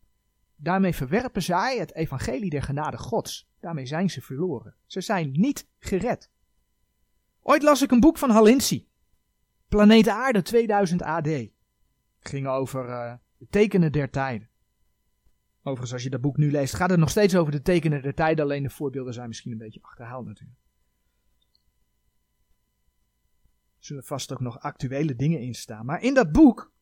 Daarmee 0.56 0.94
verwerpen 0.94 1.42
zij 1.42 1.78
het 1.78 1.94
evangelie 1.94 2.50
der 2.50 2.62
genade 2.62 2.98
Gods. 2.98 3.48
Daarmee 3.60 3.86
zijn 3.86 4.10
ze 4.10 4.20
verloren. 4.20 4.74
Ze 4.86 5.00
zijn 5.00 5.30
niet 5.32 5.68
gered. 5.78 6.30
Ooit 7.42 7.62
las 7.62 7.82
ik 7.82 7.90
een 7.90 8.00
boek 8.00 8.18
van 8.18 8.30
Halinci. 8.30 8.88
Planeet 9.68 10.08
Aarde 10.08 10.42
2000 10.42 11.02
AD. 11.02 11.28
Ging 12.18 12.46
over 12.46 12.88
uh, 12.88 13.14
de 13.36 13.46
tekenen 13.50 13.92
der 13.92 14.10
tijden. 14.10 14.52
Overigens, 15.66 15.92
als 15.92 16.02
je 16.02 16.10
dat 16.10 16.20
boek 16.20 16.36
nu 16.36 16.50
leest, 16.50 16.74
gaat 16.74 16.90
het 16.90 16.98
nog 16.98 17.10
steeds 17.10 17.36
over 17.36 17.52
de 17.52 17.62
tekenen 17.62 18.02
der 18.02 18.14
tijden. 18.14 18.44
Alleen 18.44 18.62
de 18.62 18.70
voorbeelden 18.70 19.14
zijn 19.14 19.28
misschien 19.28 19.52
een 19.52 19.58
beetje 19.58 19.82
achterhaald 19.82 20.26
natuurlijk. 20.26 20.58
Er 23.78 23.84
zullen 23.84 24.04
vast 24.04 24.32
ook 24.32 24.40
nog 24.40 24.60
actuele 24.60 25.16
dingen 25.16 25.40
in 25.40 25.54
staan. 25.54 25.86
Maar 25.86 26.02
in 26.02 26.14
dat 26.14 26.32
boek, 26.32 26.72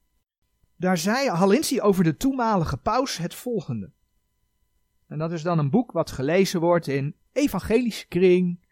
daar 0.77 0.99
zei 0.99 1.29
Halinci 1.29 1.81
over 1.81 2.05
de 2.05 2.17
toenmalige 2.17 2.77
paus 2.77 3.17
het 3.17 3.35
volgende. 3.35 3.93
En 5.07 5.19
dat 5.19 5.33
is 5.33 5.43
dan 5.43 5.59
een 5.59 5.71
boek 5.71 5.93
wat 5.93 6.11
gelezen 6.11 6.61
wordt 6.61 6.87
in 6.87 7.17
evangelische 7.33 8.09
kring, 8.09 8.67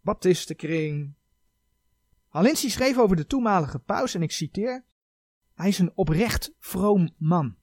baptistenkring. 0.00 1.14
Halinci 2.28 2.70
schreef 2.70 2.98
over 2.98 3.16
de 3.16 3.26
toenmalige 3.26 3.78
paus, 3.78 4.14
en 4.14 4.22
ik 4.22 4.32
citeer, 4.32 4.84
hij 5.54 5.68
is 5.68 5.78
een 5.78 5.92
oprecht 5.94 6.54
vroom 6.58 7.14
man. 7.16 7.60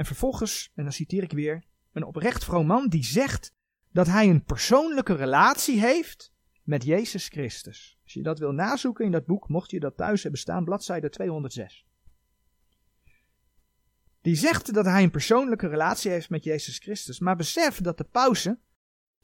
En 0.00 0.06
vervolgens, 0.06 0.70
en 0.74 0.82
dan 0.82 0.92
citeer 0.92 1.22
ik 1.22 1.32
weer, 1.32 1.64
een 1.92 2.04
oprecht 2.04 2.44
vroom 2.44 2.66
man 2.66 2.88
die 2.88 3.04
zegt 3.04 3.54
dat 3.92 4.06
hij 4.06 4.28
een 4.28 4.44
persoonlijke 4.44 5.14
relatie 5.14 5.80
heeft 5.80 6.32
met 6.62 6.84
Jezus 6.84 7.28
Christus. 7.28 7.98
Als 8.02 8.12
je 8.12 8.22
dat 8.22 8.38
wil 8.38 8.52
nazoeken 8.52 9.04
in 9.04 9.10
dat 9.10 9.26
boek, 9.26 9.48
mocht 9.48 9.70
je 9.70 9.80
dat 9.80 9.96
thuis 9.96 10.22
hebben 10.22 10.40
staan, 10.40 10.64
bladzijde 10.64 11.08
206. 11.08 11.86
Die 14.20 14.34
zegt 14.34 14.74
dat 14.74 14.84
hij 14.84 15.02
een 15.02 15.10
persoonlijke 15.10 15.68
relatie 15.68 16.10
heeft 16.10 16.30
met 16.30 16.44
Jezus 16.44 16.78
Christus, 16.78 17.18
maar 17.18 17.36
besef 17.36 17.80
dat 17.80 17.98
de 17.98 18.04
pausen 18.04 18.60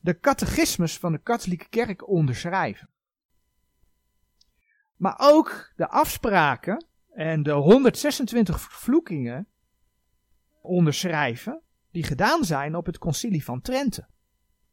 de 0.01 0.21
catechismus 0.21 0.99
van 0.99 1.13
de 1.13 1.23
katholieke 1.23 1.69
kerk 1.69 2.09
onderschrijven. 2.09 2.89
Maar 4.97 5.15
ook 5.19 5.73
de 5.77 5.89
afspraken 5.89 6.87
en 7.11 7.43
de 7.43 7.53
126 7.53 8.61
vervloekingen 8.61 9.49
onderschrijven 10.67 11.63
die 11.91 12.05
gedaan 12.05 12.45
zijn 12.45 12.77
op 12.77 12.87
het 12.87 12.99
concilie 12.99 13.45
van 13.45 13.61
Trente. 13.61 14.07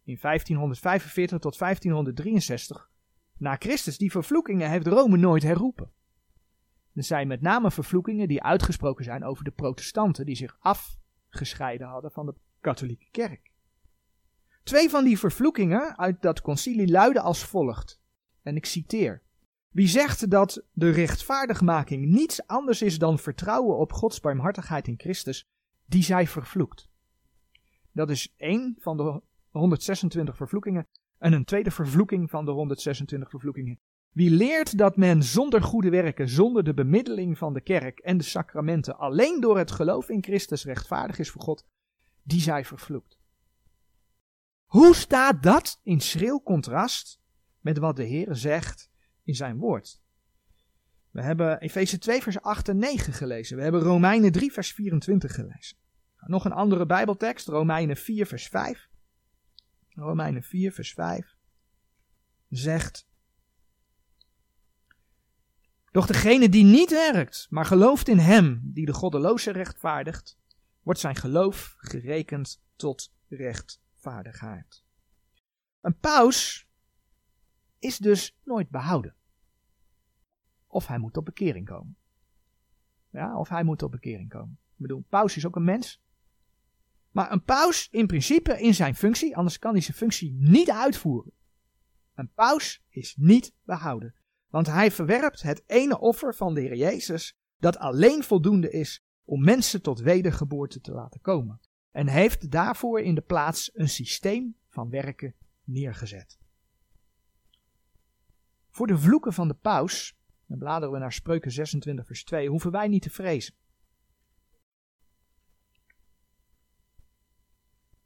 In 0.04 0.18
1545 0.22 1.40
tot 1.40 1.58
1563 1.58 2.92
na 3.38 3.56
Christus. 3.60 3.98
Die 3.98 4.12
vervloekingen 4.12 4.70
heeft 4.70 4.88
Rome 4.88 5.18
nooit 5.18 5.44
herroepen. 5.44 5.92
Er 6.94 7.04
zijn 7.04 7.28
met 7.28 7.42
name 7.42 7.72
vervloekingen 7.72 8.28
die 8.28 8.44
uitgesproken 8.44 9.04
zijn 9.04 9.24
over 9.24 9.44
de 9.44 9.52
protestanten 9.52 10.26
die 10.26 10.36
zich 10.36 10.58
afgescheiden 10.60 11.88
hadden 11.88 12.12
van 12.12 12.26
de 12.26 12.34
katholieke 12.62 13.08
kerk. 13.12 13.52
Twee 14.64 14.90
van 14.90 15.04
die 15.04 15.20
vervloekingen 15.20 15.98
uit 15.98 16.22
dat 16.22 16.42
concilie 16.42 16.88
luiden 16.88 17.22
als 17.22 17.44
volgt. 17.44 18.02
En 18.42 18.56
ik 18.56 18.66
citeer. 18.66 19.22
Wie 19.70 19.88
zegt 19.88 20.30
dat 20.30 20.66
de 20.72 20.90
rechtvaardigmaking 20.90 22.06
niets 22.06 22.48
anders 22.48 22.82
is 22.82 23.00
dan 23.00 23.20
vertrouwen 23.20 23.78
op 23.78 23.94
Gods 23.94 24.20
barmhartigheid 24.20 24.88
in 24.88 25.00
Christus, 25.00 25.48
die 25.86 26.04
zij 26.04 26.28
vervloekt. 26.28 26.90
Dat 27.92 28.10
is 28.10 28.34
één 28.38 28.76
van 28.80 28.98
de 28.98 29.22
126 29.50 30.36
vervloekingen. 30.36 30.88
En 31.18 31.34
een 31.34 31.46
tweede 31.46 31.72
vervloeking 31.72 32.30
van 32.30 32.46
de 32.46 32.52
126 32.52 33.30
vervloekingen. 33.30 33.80
Wie 34.12 34.30
leert 34.30 34.78
dat 34.78 34.98
men 34.98 35.24
zonder 35.24 35.62
goede 35.62 35.90
werken, 35.90 36.30
zonder 36.30 36.64
de 36.64 36.74
bemiddeling 36.74 37.38
van 37.38 37.54
de 37.54 37.62
kerk 37.62 38.00
en 38.00 38.18
de 38.18 38.24
sacramenten, 38.24 38.98
alleen 38.98 39.42
door 39.42 39.58
het 39.58 39.72
geloof 39.72 40.10
in 40.10 40.24
Christus 40.24 40.64
rechtvaardig 40.64 41.20
is 41.20 41.30
voor 41.30 41.42
God, 41.42 41.66
die 42.24 42.42
zij 42.42 42.66
vervloekt. 42.66 43.18
Hoe 44.66 44.96
staat 44.96 45.44
dat 45.44 45.80
in 45.84 46.02
schril 46.02 46.44
contrast 46.44 47.20
met 47.60 47.78
wat 47.78 47.96
de 47.96 48.04
Heer 48.04 48.36
zegt 48.36 48.90
in 49.24 49.36
zijn 49.36 49.58
woord? 49.58 50.02
We 51.14 51.22
hebben 51.22 51.60
Efeze 51.60 51.98
2 51.98 52.22
vers 52.22 52.42
8 52.42 52.70
en 52.70 52.78
9 52.78 53.14
gelezen. 53.14 53.58
We 53.58 53.64
hebben 53.64 53.82
Romeinen 53.82 54.32
3 54.32 54.52
vers 54.52 54.74
24 54.74 55.34
gelezen. 55.34 55.78
Nog 56.20 56.46
een 56.46 56.52
andere 56.52 56.86
Bijbeltekst, 56.86 57.48
Romeinen 57.48 57.98
4 57.98 58.26
vers 58.26 58.48
5. 58.48 58.90
Romeinen 59.90 60.44
4 60.44 60.72
vers 60.72 60.94
5 60.94 61.36
zegt 62.50 63.08
doch 65.92 66.06
degene 66.08 66.50
die 66.50 66.64
niet 66.64 66.90
werkt, 66.90 67.48
maar 67.50 67.66
gelooft 67.66 68.08
in 68.08 68.18
hem 68.18 68.62
die 68.64 68.86
de 68.86 68.94
goddeloze 68.94 69.52
rechtvaardigt, 69.52 70.40
wordt 70.82 71.00
zijn 71.00 71.16
geloof 71.16 71.76
gerekend 71.78 72.64
tot 72.76 73.14
rechtvaardigheid. 73.28 74.84
Een 75.82 75.98
paus 75.98 76.68
is 77.80 77.98
dus 77.98 78.38
nooit 78.44 78.70
behouden. 78.70 79.16
Of 80.74 80.88
hij 80.88 80.98
moet 80.98 81.18
op 81.18 81.26
bekering 81.26 81.66
komen. 81.66 81.96
Ja, 83.10 83.38
of 83.38 83.50
hij 83.50 83.64
moet 83.64 83.84
op 83.84 83.92
bekering 83.92 84.30
komen. 84.30 84.58
Ik 84.62 84.82
bedoel, 84.82 85.04
paus 85.10 85.38
is 85.38 85.46
ook 85.46 85.56
een 85.56 85.64
mens. 85.64 86.02
Maar 87.12 87.32
een 87.32 87.44
paus 87.44 87.88
in 87.92 88.08
principe 88.08 88.62
in 88.62 88.74
zijn 88.74 88.96
functie, 88.96 89.38
anders 89.38 89.60
kan 89.60 89.72
hij 89.72 89.82
zijn 89.82 89.98
functie 89.98 90.34
niet 90.34 90.72
uitvoeren. 90.72 91.32
Een 92.14 92.32
paus 92.34 92.84
is 92.90 93.16
niet 93.18 93.54
behouden. 93.64 94.16
Want 94.48 94.68
hij 94.68 94.92
verwerpt 94.92 95.42
het 95.42 95.64
ene 95.66 96.00
offer 96.00 96.36
van 96.36 96.54
de 96.54 96.62
Heer 96.62 96.76
Jezus, 96.76 97.38
dat 97.58 97.78
alleen 97.78 98.24
voldoende 98.24 98.72
is 98.72 99.04
om 99.24 99.44
mensen 99.44 99.82
tot 99.82 100.00
wedergeboorte 100.00 100.80
te 100.80 100.92
laten 100.92 101.22
komen. 101.22 101.60
En 101.92 102.08
heeft 102.08 102.52
daarvoor 102.52 103.02
in 103.02 103.16
de 103.16 103.22
plaats 103.22 103.72
een 103.74 103.90
systeem 103.90 104.56
van 104.70 104.90
werken 104.90 105.36
neergezet. 105.64 106.38
Voor 108.70 108.88
de 108.88 108.98
vloeken 108.98 109.34
van 109.34 109.48
de 109.48 109.54
paus, 109.54 110.18
dan 110.54 110.62
bladeren 110.62 110.94
we 110.94 111.00
naar 111.00 111.14
Spreuken 111.14 111.52
26 111.52 112.06
vers 112.06 112.24
2, 112.24 112.50
hoeven 112.50 112.72
wij 112.72 112.88
niet 112.88 113.02
te 113.02 113.10
vrezen. 113.10 113.54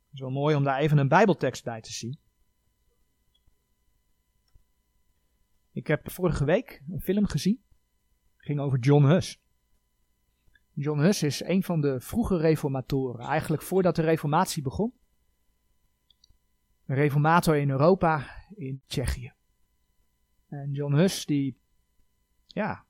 Het 0.03 0.13
is 0.13 0.19
wel 0.19 0.29
mooi 0.29 0.55
om 0.55 0.63
daar 0.63 0.79
even 0.79 0.97
een 0.97 1.07
bijbeltekst 1.07 1.63
bij 1.63 1.81
te 1.81 1.93
zien. 1.93 2.19
Ik 5.71 5.87
heb 5.87 6.11
vorige 6.11 6.45
week 6.45 6.81
een 6.89 7.01
film 7.01 7.25
gezien. 7.25 7.63
Het 8.35 8.45
ging 8.45 8.59
over 8.59 8.79
John 8.79 9.05
Hus. 9.05 9.41
John 10.73 10.99
Hus 10.99 11.23
is 11.23 11.43
een 11.43 11.63
van 11.63 11.81
de 11.81 11.99
vroege 11.99 12.37
reformatoren. 12.37 13.25
Eigenlijk 13.25 13.61
voordat 13.61 13.95
de 13.95 14.01
reformatie 14.01 14.63
begon. 14.63 14.93
Een 16.85 16.95
reformator 16.95 17.57
in 17.57 17.69
Europa, 17.69 18.45
in 18.55 18.81
Tsjechië. 18.85 19.33
En 20.47 20.71
John 20.71 20.93
Hus 20.93 21.25
die, 21.25 21.57
ja, 22.57 22.85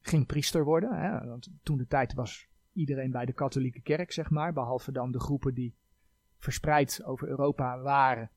ging 0.00 0.26
priester 0.26 0.64
worden. 0.64 1.00
Hè, 1.00 1.26
want 1.26 1.50
toen 1.62 1.78
de 1.78 1.86
tijd 1.86 2.14
was 2.14 2.48
iedereen 2.72 3.10
bij 3.10 3.24
de 3.24 3.32
katholieke 3.32 3.80
kerk, 3.80 4.12
zeg 4.12 4.30
maar. 4.30 4.52
Behalve 4.52 4.92
dan 4.92 5.12
de 5.12 5.20
groepen 5.20 5.54
die 5.54 5.74
verspreid 6.38 7.02
over 7.04 7.28
Europa 7.28 7.80
waren. 7.80 8.30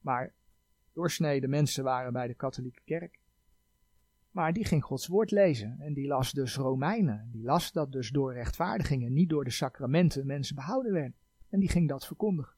Maar 0.00 0.34
doorsnede 0.92 1.48
mensen 1.48 1.84
waren 1.84 2.12
bij 2.12 2.26
de 2.26 2.34
katholieke 2.34 2.80
kerk. 2.84 3.18
Maar 4.30 4.52
die 4.52 4.64
ging 4.64 4.84
Gods 4.84 5.06
woord 5.06 5.30
lezen 5.30 5.80
en 5.80 5.94
die 5.94 6.06
las 6.06 6.32
dus 6.32 6.56
Romeinen. 6.56 7.28
Die 7.32 7.44
las 7.44 7.72
dat 7.72 7.92
dus 7.92 8.10
door 8.10 8.32
rechtvaardigingen, 8.32 9.12
niet 9.12 9.28
door 9.28 9.44
de 9.44 9.50
sacramenten, 9.50 10.26
mensen 10.26 10.54
behouden 10.54 10.92
werden. 10.92 11.14
En 11.48 11.60
die 11.60 11.68
ging 11.68 11.88
dat 11.88 12.06
verkondigen. 12.06 12.54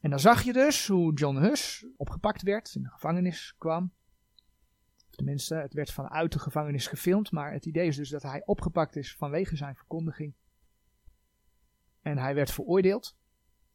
En 0.00 0.10
dan 0.10 0.20
zag 0.20 0.42
je 0.42 0.52
dus 0.52 0.86
hoe 0.86 1.14
John 1.14 1.36
Hus 1.36 1.86
opgepakt 1.96 2.42
werd, 2.42 2.74
in 2.74 2.82
de 2.82 2.88
gevangenis 2.88 3.54
kwam. 3.58 3.92
Tenminste, 5.20 5.54
het 5.54 5.74
werd 5.74 5.92
vanuit 5.92 6.32
de 6.32 6.38
gevangenis 6.38 6.86
gefilmd, 6.86 7.30
maar 7.30 7.52
het 7.52 7.66
idee 7.66 7.86
is 7.86 7.96
dus 7.96 8.08
dat 8.08 8.22
hij 8.22 8.42
opgepakt 8.44 8.96
is 8.96 9.16
vanwege 9.16 9.56
zijn 9.56 9.76
verkondiging. 9.76 10.34
En 12.02 12.18
hij 12.18 12.34
werd 12.34 12.50
veroordeeld 12.50 13.18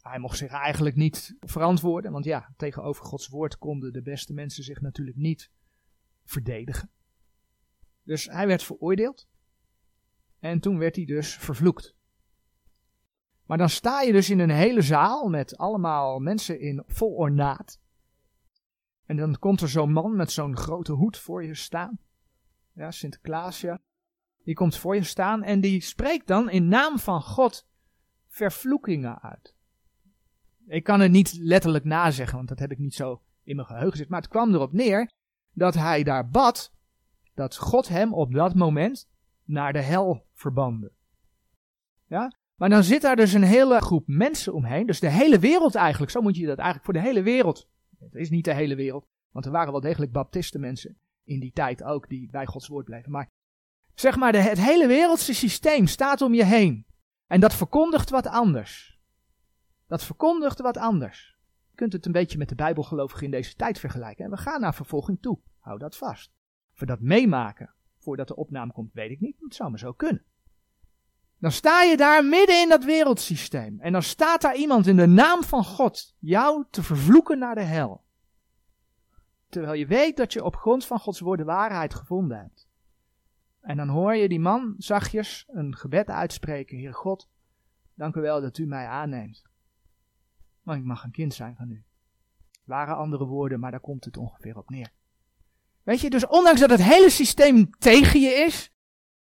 hij 0.09 0.19
mocht 0.19 0.37
zich 0.37 0.51
eigenlijk 0.51 0.95
niet 0.95 1.35
verantwoorden, 1.39 2.11
want 2.11 2.25
ja, 2.25 2.53
tegenover 2.57 3.05
Gods 3.05 3.27
woord 3.27 3.57
konden 3.57 3.93
de 3.93 4.01
beste 4.01 4.33
mensen 4.33 4.63
zich 4.63 4.81
natuurlijk 4.81 5.17
niet 5.17 5.51
verdedigen. 6.23 6.89
Dus 8.03 8.25
hij 8.25 8.47
werd 8.47 8.63
veroordeeld 8.63 9.27
en 10.39 10.59
toen 10.59 10.77
werd 10.77 10.95
hij 10.95 11.05
dus 11.05 11.35
vervloekt. 11.35 11.95
Maar 13.45 13.57
dan 13.57 13.69
sta 13.69 14.01
je 14.01 14.11
dus 14.11 14.29
in 14.29 14.39
een 14.39 14.49
hele 14.49 14.81
zaal 14.81 15.27
met 15.27 15.57
allemaal 15.57 16.19
mensen 16.19 16.59
in 16.59 16.83
vol 16.87 17.13
ornaat. 17.13 17.79
En 19.05 19.17
dan 19.17 19.39
komt 19.39 19.61
er 19.61 19.69
zo'n 19.69 19.91
man 19.91 20.15
met 20.15 20.31
zo'n 20.31 20.57
grote 20.57 20.91
hoed 20.91 21.17
voor 21.17 21.43
je 21.43 21.55
staan. 21.55 21.99
Ja, 22.73 22.91
Sinterklaas, 22.91 23.61
ja. 23.61 23.81
Die 24.43 24.55
komt 24.55 24.77
voor 24.77 24.95
je 24.95 25.03
staan 25.03 25.43
en 25.43 25.61
die 25.61 25.81
spreekt 25.81 26.27
dan 26.27 26.49
in 26.49 26.67
naam 26.67 26.99
van 26.99 27.21
God 27.21 27.67
vervloekingen 28.27 29.21
uit. 29.21 29.55
Ik 30.67 30.83
kan 30.83 30.99
het 30.99 31.11
niet 31.11 31.37
letterlijk 31.39 31.83
nazeggen, 31.83 32.35
want 32.35 32.49
dat 32.49 32.59
heb 32.59 32.71
ik 32.71 32.77
niet 32.77 32.93
zo 32.93 33.21
in 33.43 33.55
mijn 33.55 33.67
geheugen 33.67 33.97
zitten. 33.97 34.11
Maar 34.11 34.21
het 34.21 34.31
kwam 34.31 34.53
erop 34.53 34.71
neer 34.71 35.11
dat 35.53 35.73
hij 35.73 36.03
daar 36.03 36.29
bad 36.29 36.73
dat 37.33 37.57
God 37.57 37.87
hem 37.87 38.13
op 38.13 38.33
dat 38.33 38.55
moment 38.55 39.09
naar 39.43 39.73
de 39.73 39.81
hel 39.81 40.25
verbande. 40.33 40.91
Ja? 42.07 42.35
Maar 42.55 42.69
dan 42.69 42.83
zit 42.83 43.01
daar 43.01 43.15
dus 43.15 43.33
een 43.33 43.43
hele 43.43 43.81
groep 43.81 44.03
mensen 44.07 44.53
omheen, 44.53 44.85
dus 44.85 44.99
de 44.99 45.09
hele 45.09 45.39
wereld 45.39 45.75
eigenlijk, 45.75 46.11
zo 46.11 46.21
moet 46.21 46.35
je 46.35 46.45
dat 46.45 46.57
eigenlijk 46.57 46.85
voor 46.85 46.93
de 46.93 47.07
hele 47.07 47.21
wereld 47.21 47.69
Het 47.99 48.15
is 48.15 48.29
niet 48.29 48.45
de 48.45 48.53
hele 48.53 48.75
wereld, 48.75 49.07
want 49.31 49.45
er 49.45 49.51
waren 49.51 49.71
wel 49.71 49.81
degelijk 49.81 50.11
baptisten 50.11 50.59
mensen 50.59 50.97
in 51.23 51.39
die 51.39 51.51
tijd 51.51 51.83
ook 51.83 52.09
die 52.09 52.29
bij 52.31 52.45
Gods 52.45 52.67
woord 52.67 52.85
bleven. 52.85 53.11
Maar 53.11 53.29
zeg 53.93 54.15
maar, 54.15 54.31
de, 54.31 54.37
het 54.37 54.61
hele 54.61 54.87
wereldse 54.87 55.33
systeem 55.33 55.87
staat 55.87 56.21
om 56.21 56.33
je 56.33 56.45
heen. 56.45 56.85
En 57.27 57.39
dat 57.39 57.53
verkondigt 57.53 58.09
wat 58.09 58.27
anders. 58.27 58.99
Dat 59.87 60.03
verkondigt 60.03 60.59
wat 60.59 60.77
anders. 60.77 61.37
Je 61.69 61.75
kunt 61.75 61.93
het 61.93 62.05
een 62.05 62.11
beetje 62.11 62.37
met 62.37 62.49
de 62.49 62.55
Bijbelgelovigen 62.55 63.25
in 63.25 63.31
deze 63.31 63.55
tijd 63.55 63.79
vergelijken. 63.79 64.25
En 64.25 64.31
we 64.31 64.37
gaan 64.37 64.61
naar 64.61 64.75
vervolging 64.75 65.21
toe. 65.21 65.39
Hou 65.59 65.79
dat 65.79 65.97
vast. 65.97 66.31
Of 66.73 66.79
we 66.79 66.85
dat 66.85 66.99
meemaken 66.99 67.73
voordat 67.97 68.27
de 68.27 68.35
opname 68.35 68.71
komt, 68.71 68.93
weet 68.93 69.11
ik 69.11 69.19
niet. 69.19 69.35
Het 69.39 69.55
zou 69.55 69.69
maar 69.69 69.79
zo 69.79 69.93
kunnen. 69.93 70.25
Dan 71.39 71.51
sta 71.51 71.81
je 71.81 71.97
daar 71.97 72.25
midden 72.25 72.61
in 72.61 72.69
dat 72.69 72.83
wereldsysteem. 72.83 73.79
En 73.79 73.91
dan 73.91 74.03
staat 74.03 74.41
daar 74.41 74.55
iemand 74.55 74.87
in 74.87 74.95
de 74.95 75.05
naam 75.07 75.43
van 75.43 75.63
God 75.63 76.15
jou 76.19 76.65
te 76.69 76.83
vervloeken 76.83 77.39
naar 77.39 77.55
de 77.55 77.61
hel. 77.61 78.03
Terwijl 79.49 79.73
je 79.73 79.87
weet 79.87 80.17
dat 80.17 80.33
je 80.33 80.43
op 80.43 80.55
grond 80.55 80.85
van 80.85 80.99
Gods 80.99 81.19
woorden 81.19 81.45
waarheid 81.45 81.93
gevonden 81.93 82.37
hebt. 82.37 82.67
En 83.61 83.77
dan 83.77 83.87
hoor 83.87 84.15
je 84.15 84.29
die 84.29 84.39
man 84.39 84.75
zachtjes 84.77 85.45
een 85.47 85.75
gebed 85.75 86.09
uitspreken. 86.09 86.77
Heer 86.77 86.93
God, 86.93 87.29
dank 87.93 88.15
u 88.15 88.21
wel 88.21 88.41
dat 88.41 88.57
u 88.57 88.65
mij 88.65 88.87
aanneemt. 88.87 89.43
Maar 90.61 90.77
ik 90.77 90.83
mag 90.83 91.03
een 91.03 91.11
kind 91.11 91.33
zijn 91.33 91.55
van 91.55 91.69
u. 91.69 91.83
Waren 92.63 92.97
andere 92.97 93.25
woorden, 93.25 93.59
maar 93.59 93.71
daar 93.71 93.79
komt 93.79 94.05
het 94.05 94.17
ongeveer 94.17 94.57
op 94.57 94.69
neer. 94.69 94.91
Weet 95.83 95.99
je, 95.99 96.09
dus 96.09 96.27
ondanks 96.27 96.59
dat 96.59 96.69
het 96.69 96.81
hele 96.81 97.09
systeem 97.09 97.69
tegen 97.69 98.19
je 98.19 98.29
is, 98.29 98.71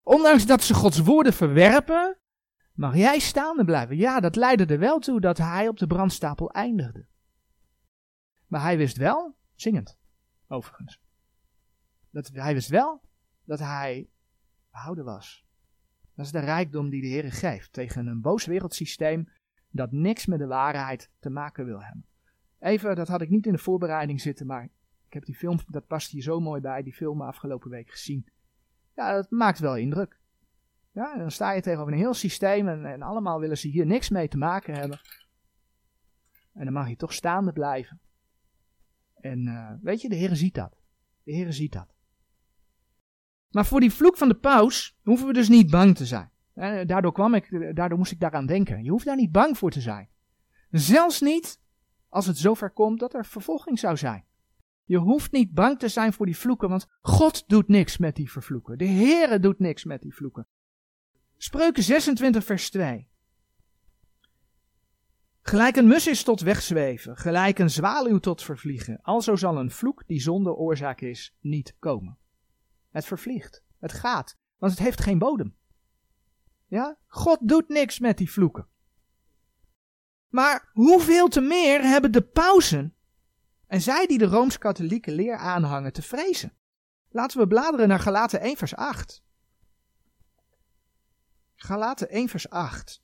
ondanks 0.06 0.46
dat 0.46 0.64
ze 0.64 0.74
Gods 0.74 1.00
woorden 1.00 1.34
verwerpen, 1.34 2.18
mag 2.74 2.96
jij 2.96 3.20
staande 3.20 3.66
blijven. 3.66 3.98
Ja, 3.98 4.20
dat 4.20 4.36
leidde 4.36 4.66
er 4.66 4.80
wel 4.80 5.00
toe 5.00 5.20
dat 5.20 5.38
hij 5.38 5.68
op 5.68 5.78
de 5.78 5.88
brandstapel 5.88 6.52
eindigde. 6.52 7.06
Maar 8.48 8.62
hij 8.62 8.78
wist 8.78 8.98
wel, 8.98 9.36
zingend, 9.56 9.98
overigens, 10.48 11.02
dat 12.10 12.28
hij 12.34 12.54
wist 12.54 12.70
wel 12.70 13.02
dat 13.44 13.60
hij 13.60 14.10
behouden 14.72 15.06
was. 15.06 15.46
Dat 16.16 16.26
is 16.26 16.32
de 16.32 16.40
rijkdom 16.40 16.90
die 16.90 17.02
de 17.02 17.08
Heer 17.08 17.32
geeft 17.32 17.74
tegen 17.74 18.08
een 18.08 18.22
boos 18.22 18.46
wereldsysteem 18.46 19.30
dat 19.70 19.92
niks 19.92 20.26
met 20.26 20.40
de 20.40 20.48
waarheid 20.48 21.10
te 21.20 21.30
maken 21.30 21.66
wil 21.66 21.84
hebben. 21.84 22.06
Even, 22.60 22.96
dat 22.96 23.08
had 23.08 23.22
ik 23.22 23.30
niet 23.30 23.46
in 23.46 23.52
de 23.52 23.58
voorbereiding 23.58 24.22
zitten, 24.22 24.46
maar 24.46 24.64
ik 25.08 25.14
heb 25.14 25.26
die 25.26 25.36
film, 25.36 25.60
dat 25.68 25.88
past 25.88 26.12
hier 26.12 26.22
zo 26.22 26.40
mooi 26.40 26.62
bij, 26.62 26.84
die 26.84 26.94
film 26.94 27.22
afgelopen 27.22 27.70
week 27.70 27.90
gezien. 27.90 28.28
Ja, 28.96 29.14
dat 29.14 29.30
maakt 29.30 29.60
wel 29.60 29.78
indruk. 29.78 30.20
Ja, 30.92 31.18
dan 31.18 31.32
sta 31.32 31.52
je 31.52 31.62
tegenover 31.62 31.94
een 31.94 32.00
heel 32.00 32.14
systeem 32.14 32.68
en, 32.68 32.86
en 32.86 33.02
allemaal 33.02 33.40
willen 33.40 33.58
ze 33.58 33.68
hier 33.68 33.86
niks 33.86 34.10
mee 34.10 34.28
te 34.28 34.38
maken 34.38 34.74
hebben. 34.74 35.00
En 36.54 36.64
dan 36.64 36.74
mag 36.74 36.90
je 36.90 36.96
toch 36.96 37.14
staande 37.14 37.54
blijven. 37.54 38.00
En 39.16 39.48
uh, 39.48 39.72
weet 39.82 40.02
je, 40.02 40.10
de 40.10 40.16
Heer 40.16 40.36
ziet 40.36 40.56
dat. 40.56 40.78
De 41.24 41.32
Heer 41.32 41.54
ziet 41.54 41.72
dat. 41.72 41.94
Maar 43.50 43.66
voor 43.66 43.80
die 43.80 43.94
vloek 43.94 44.18
van 44.18 44.28
de 44.28 44.36
paus 44.36 44.98
hoeven 45.04 45.28
we 45.28 45.34
dus 45.34 45.50
niet 45.50 45.70
bang 45.70 45.96
te 45.96 46.06
zijn. 46.06 46.32
Daardoor, 46.88 47.12
kwam 47.12 47.34
ik, 47.34 47.76
daardoor 47.76 47.98
moest 47.98 48.12
ik 48.12 48.20
daaraan 48.20 48.46
denken. 48.46 48.84
Je 48.84 48.90
hoeft 48.90 49.06
daar 49.06 49.16
niet 49.16 49.32
bang 49.32 49.58
voor 49.58 49.72
te 49.72 49.82
zijn. 49.82 50.10
Zelfs 50.70 51.22
niet 51.22 51.62
als 52.10 52.26
het 52.26 52.38
zover 52.38 52.72
komt 52.72 53.00
dat 53.00 53.14
er 53.14 53.26
vervolging 53.26 53.80
zou 53.80 53.98
zijn. 53.98 54.26
Je 54.86 54.98
hoeft 54.98 55.32
niet 55.32 55.54
bang 55.54 55.80
te 55.80 55.88
zijn 55.88 56.14
voor 56.14 56.26
die 56.26 56.38
vloeken, 56.38 56.70
want 56.70 56.88
God 57.02 57.44
doet 57.48 57.68
niks 57.68 57.98
met 57.98 58.16
die 58.16 58.32
vervloeken. 58.32 58.78
De 58.78 58.88
Heere 58.88 59.40
doet 59.40 59.60
niks 59.60 59.84
met 59.84 60.02
die 60.02 60.16
vloeken. 60.16 60.48
Spreuken 61.38 61.84
26 61.84 62.44
vers 62.44 62.70
2. 62.70 63.08
Gelijk 65.42 65.76
een 65.76 65.88
mus 65.88 66.08
is 66.08 66.24
tot 66.24 66.42
wegzweven, 66.42 67.18
gelijk 67.18 67.60
een 67.60 67.70
zwaluw 67.70 68.20
tot 68.20 68.44
vervliegen. 68.44 69.00
Alzo 69.02 69.36
zal 69.36 69.58
een 69.58 69.72
vloek 69.72 70.04
die 70.08 70.22
zonder 70.22 70.54
oorzaak 70.54 71.02
is, 71.02 71.36
niet 71.40 71.76
komen. 71.80 72.18
Het 72.90 73.06
vervliegt, 73.06 73.64
het 73.80 73.94
gaat, 73.94 74.38
want 74.58 74.72
het 74.72 74.82
heeft 74.82 75.02
geen 75.02 75.20
bodem. 75.20 75.56
Ja? 76.68 76.98
God 77.08 77.40
doet 77.42 77.68
niks 77.68 78.00
met 78.00 78.18
die 78.18 78.32
vloeken. 78.32 78.68
Maar 80.30 80.70
hoeveel 80.74 81.28
te 81.28 81.42
meer 81.42 81.82
hebben 81.82 82.12
de 82.12 82.22
pausen 82.22 82.95
en 83.76 83.82
zij 83.82 84.06
die 84.06 84.18
de 84.18 84.26
Rooms-Katholieke 84.26 85.12
leer 85.12 85.38
aanhangen 85.38 85.94
te 85.94 86.02
vrezen? 86.02 86.54
Laten 87.10 87.40
we 87.40 87.48
bladeren 87.48 87.88
naar 87.88 88.00
Galaten 88.00 88.42
1 88.42 88.58
vers 88.58 88.76
8. 88.76 89.24
Galaten 91.56 92.10
1 92.10 92.30
vers 92.30 92.50
8. 92.50 93.04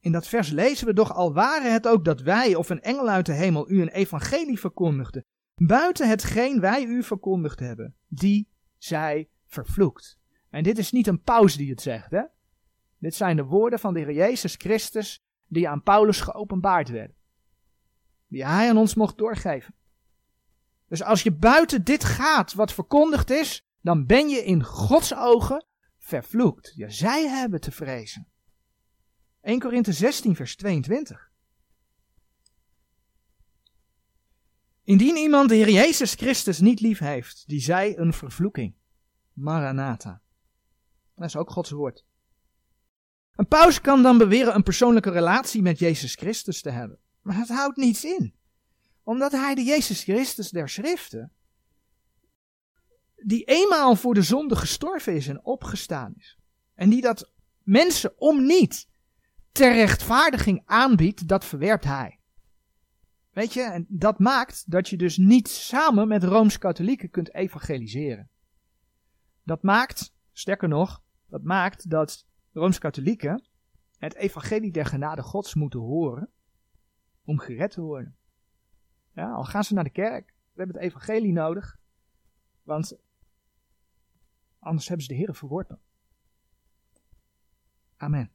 In 0.00 0.12
dat 0.12 0.28
vers 0.28 0.50
lezen 0.50 0.86
we 0.86 0.92
doch 0.92 1.12
al 1.12 1.34
waren 1.34 1.72
het 1.72 1.86
ook 1.86 2.04
dat 2.04 2.20
wij 2.20 2.54
of 2.54 2.70
een 2.70 2.82
engel 2.82 3.08
uit 3.08 3.26
de 3.26 3.32
hemel 3.32 3.70
u 3.70 3.80
een 3.80 3.88
evangelie 3.88 4.58
verkondigden, 4.58 5.24
buiten 5.54 6.08
hetgeen 6.08 6.60
wij 6.60 6.84
u 6.84 7.02
verkondigd 7.02 7.60
hebben, 7.60 7.96
die 8.08 8.48
zij 8.78 9.28
vervloekt. 9.46 10.18
En 10.50 10.62
dit 10.62 10.78
is 10.78 10.92
niet 10.92 11.06
een 11.06 11.22
paus 11.22 11.56
die 11.56 11.70
het 11.70 11.80
zegt, 11.80 12.10
hè? 12.10 12.22
Dit 12.98 13.14
zijn 13.14 13.36
de 13.36 13.44
woorden 13.44 13.78
van 13.78 13.94
de 13.94 14.00
Heer 14.00 14.12
Jezus 14.12 14.54
Christus 14.54 15.23
die 15.46 15.68
aan 15.68 15.82
Paulus 15.82 16.20
geopenbaard 16.20 16.88
werden. 16.88 17.16
Die 18.26 18.44
hij 18.44 18.68
aan 18.68 18.76
ons 18.76 18.94
mocht 18.94 19.18
doorgeven. 19.18 19.74
Dus 20.88 21.02
als 21.02 21.22
je 21.22 21.32
buiten 21.32 21.84
dit 21.84 22.04
gaat 22.04 22.54
wat 22.54 22.72
verkondigd 22.72 23.30
is, 23.30 23.66
dan 23.80 24.06
ben 24.06 24.28
je 24.28 24.44
in 24.44 24.64
Gods 24.64 25.14
ogen 25.14 25.66
vervloekt. 25.98 26.72
Ja, 26.74 26.88
zij 26.88 27.28
hebben 27.28 27.60
te 27.60 27.70
vrezen. 27.70 28.28
1 29.40 29.58
Korinthe 29.58 29.92
16 29.92 30.36
vers 30.36 30.56
22. 30.56 31.32
Indien 34.82 35.16
iemand 35.16 35.48
de 35.48 35.54
Heer 35.54 35.70
Jezus 35.70 36.14
Christus 36.14 36.60
niet 36.60 36.80
lief 36.80 36.98
heeft, 36.98 37.44
die 37.46 37.60
zij 37.60 37.98
een 37.98 38.12
vervloeking. 38.12 38.74
Maranatha. 39.32 40.22
Dat 41.14 41.26
is 41.26 41.36
ook 41.36 41.50
Gods 41.50 41.70
woord. 41.70 42.04
Een 43.36 43.48
paus 43.48 43.80
kan 43.80 44.02
dan 44.02 44.18
beweren 44.18 44.54
een 44.54 44.62
persoonlijke 44.62 45.10
relatie 45.10 45.62
met 45.62 45.78
Jezus 45.78 46.14
Christus 46.14 46.60
te 46.60 46.70
hebben. 46.70 46.98
Maar 47.22 47.36
het 47.36 47.48
houdt 47.48 47.76
niets 47.76 48.04
in. 48.04 48.34
Omdat 49.02 49.32
hij 49.32 49.54
de 49.54 49.62
Jezus 49.62 50.02
Christus 50.02 50.50
der 50.50 50.68
schriften, 50.68 51.32
die 53.14 53.44
eenmaal 53.44 53.96
voor 53.96 54.14
de 54.14 54.22
zonde 54.22 54.56
gestorven 54.56 55.14
is 55.14 55.28
en 55.28 55.44
opgestaan 55.44 56.14
is. 56.16 56.38
En 56.74 56.90
die 56.90 57.00
dat 57.00 57.32
mensen 57.62 58.20
om 58.20 58.46
niet 58.46 58.88
ter 59.52 59.72
rechtvaardiging 59.72 60.62
aanbiedt, 60.64 61.28
dat 61.28 61.44
verwerpt 61.44 61.84
hij. 61.84 62.18
Weet 63.30 63.52
je, 63.52 63.62
en 63.62 63.86
dat 63.88 64.18
maakt 64.18 64.70
dat 64.70 64.88
je 64.88 64.96
dus 64.96 65.16
niet 65.16 65.48
samen 65.48 66.08
met 66.08 66.24
Rooms-Katholieken 66.24 67.10
kunt 67.10 67.34
evangeliseren. 67.34 68.28
Dat 69.42 69.62
maakt, 69.62 70.14
sterker 70.32 70.68
nog, 70.68 71.02
dat 71.28 71.42
maakt 71.42 71.90
dat 71.90 72.26
Rooms-Katholieken 72.54 73.44
het 73.98 74.14
evangelie 74.14 74.72
der 74.72 74.86
genade 74.86 75.22
gods 75.22 75.54
moeten 75.54 75.80
horen 75.80 76.30
om 77.24 77.38
gered 77.38 77.70
te 77.70 77.80
worden. 77.80 78.16
Ja, 79.12 79.32
al 79.32 79.44
gaan 79.44 79.64
ze 79.64 79.74
naar 79.74 79.84
de 79.84 79.90
kerk, 79.90 80.26
we 80.26 80.62
hebben 80.62 80.76
het 80.76 80.84
evangelie 80.84 81.32
nodig, 81.32 81.78
want 82.62 82.96
anders 84.58 84.88
hebben 84.88 85.06
ze 85.06 85.12
de 85.12 85.18
Heer 85.18 85.34
verworpen. 85.34 85.80
Amen. 87.96 88.32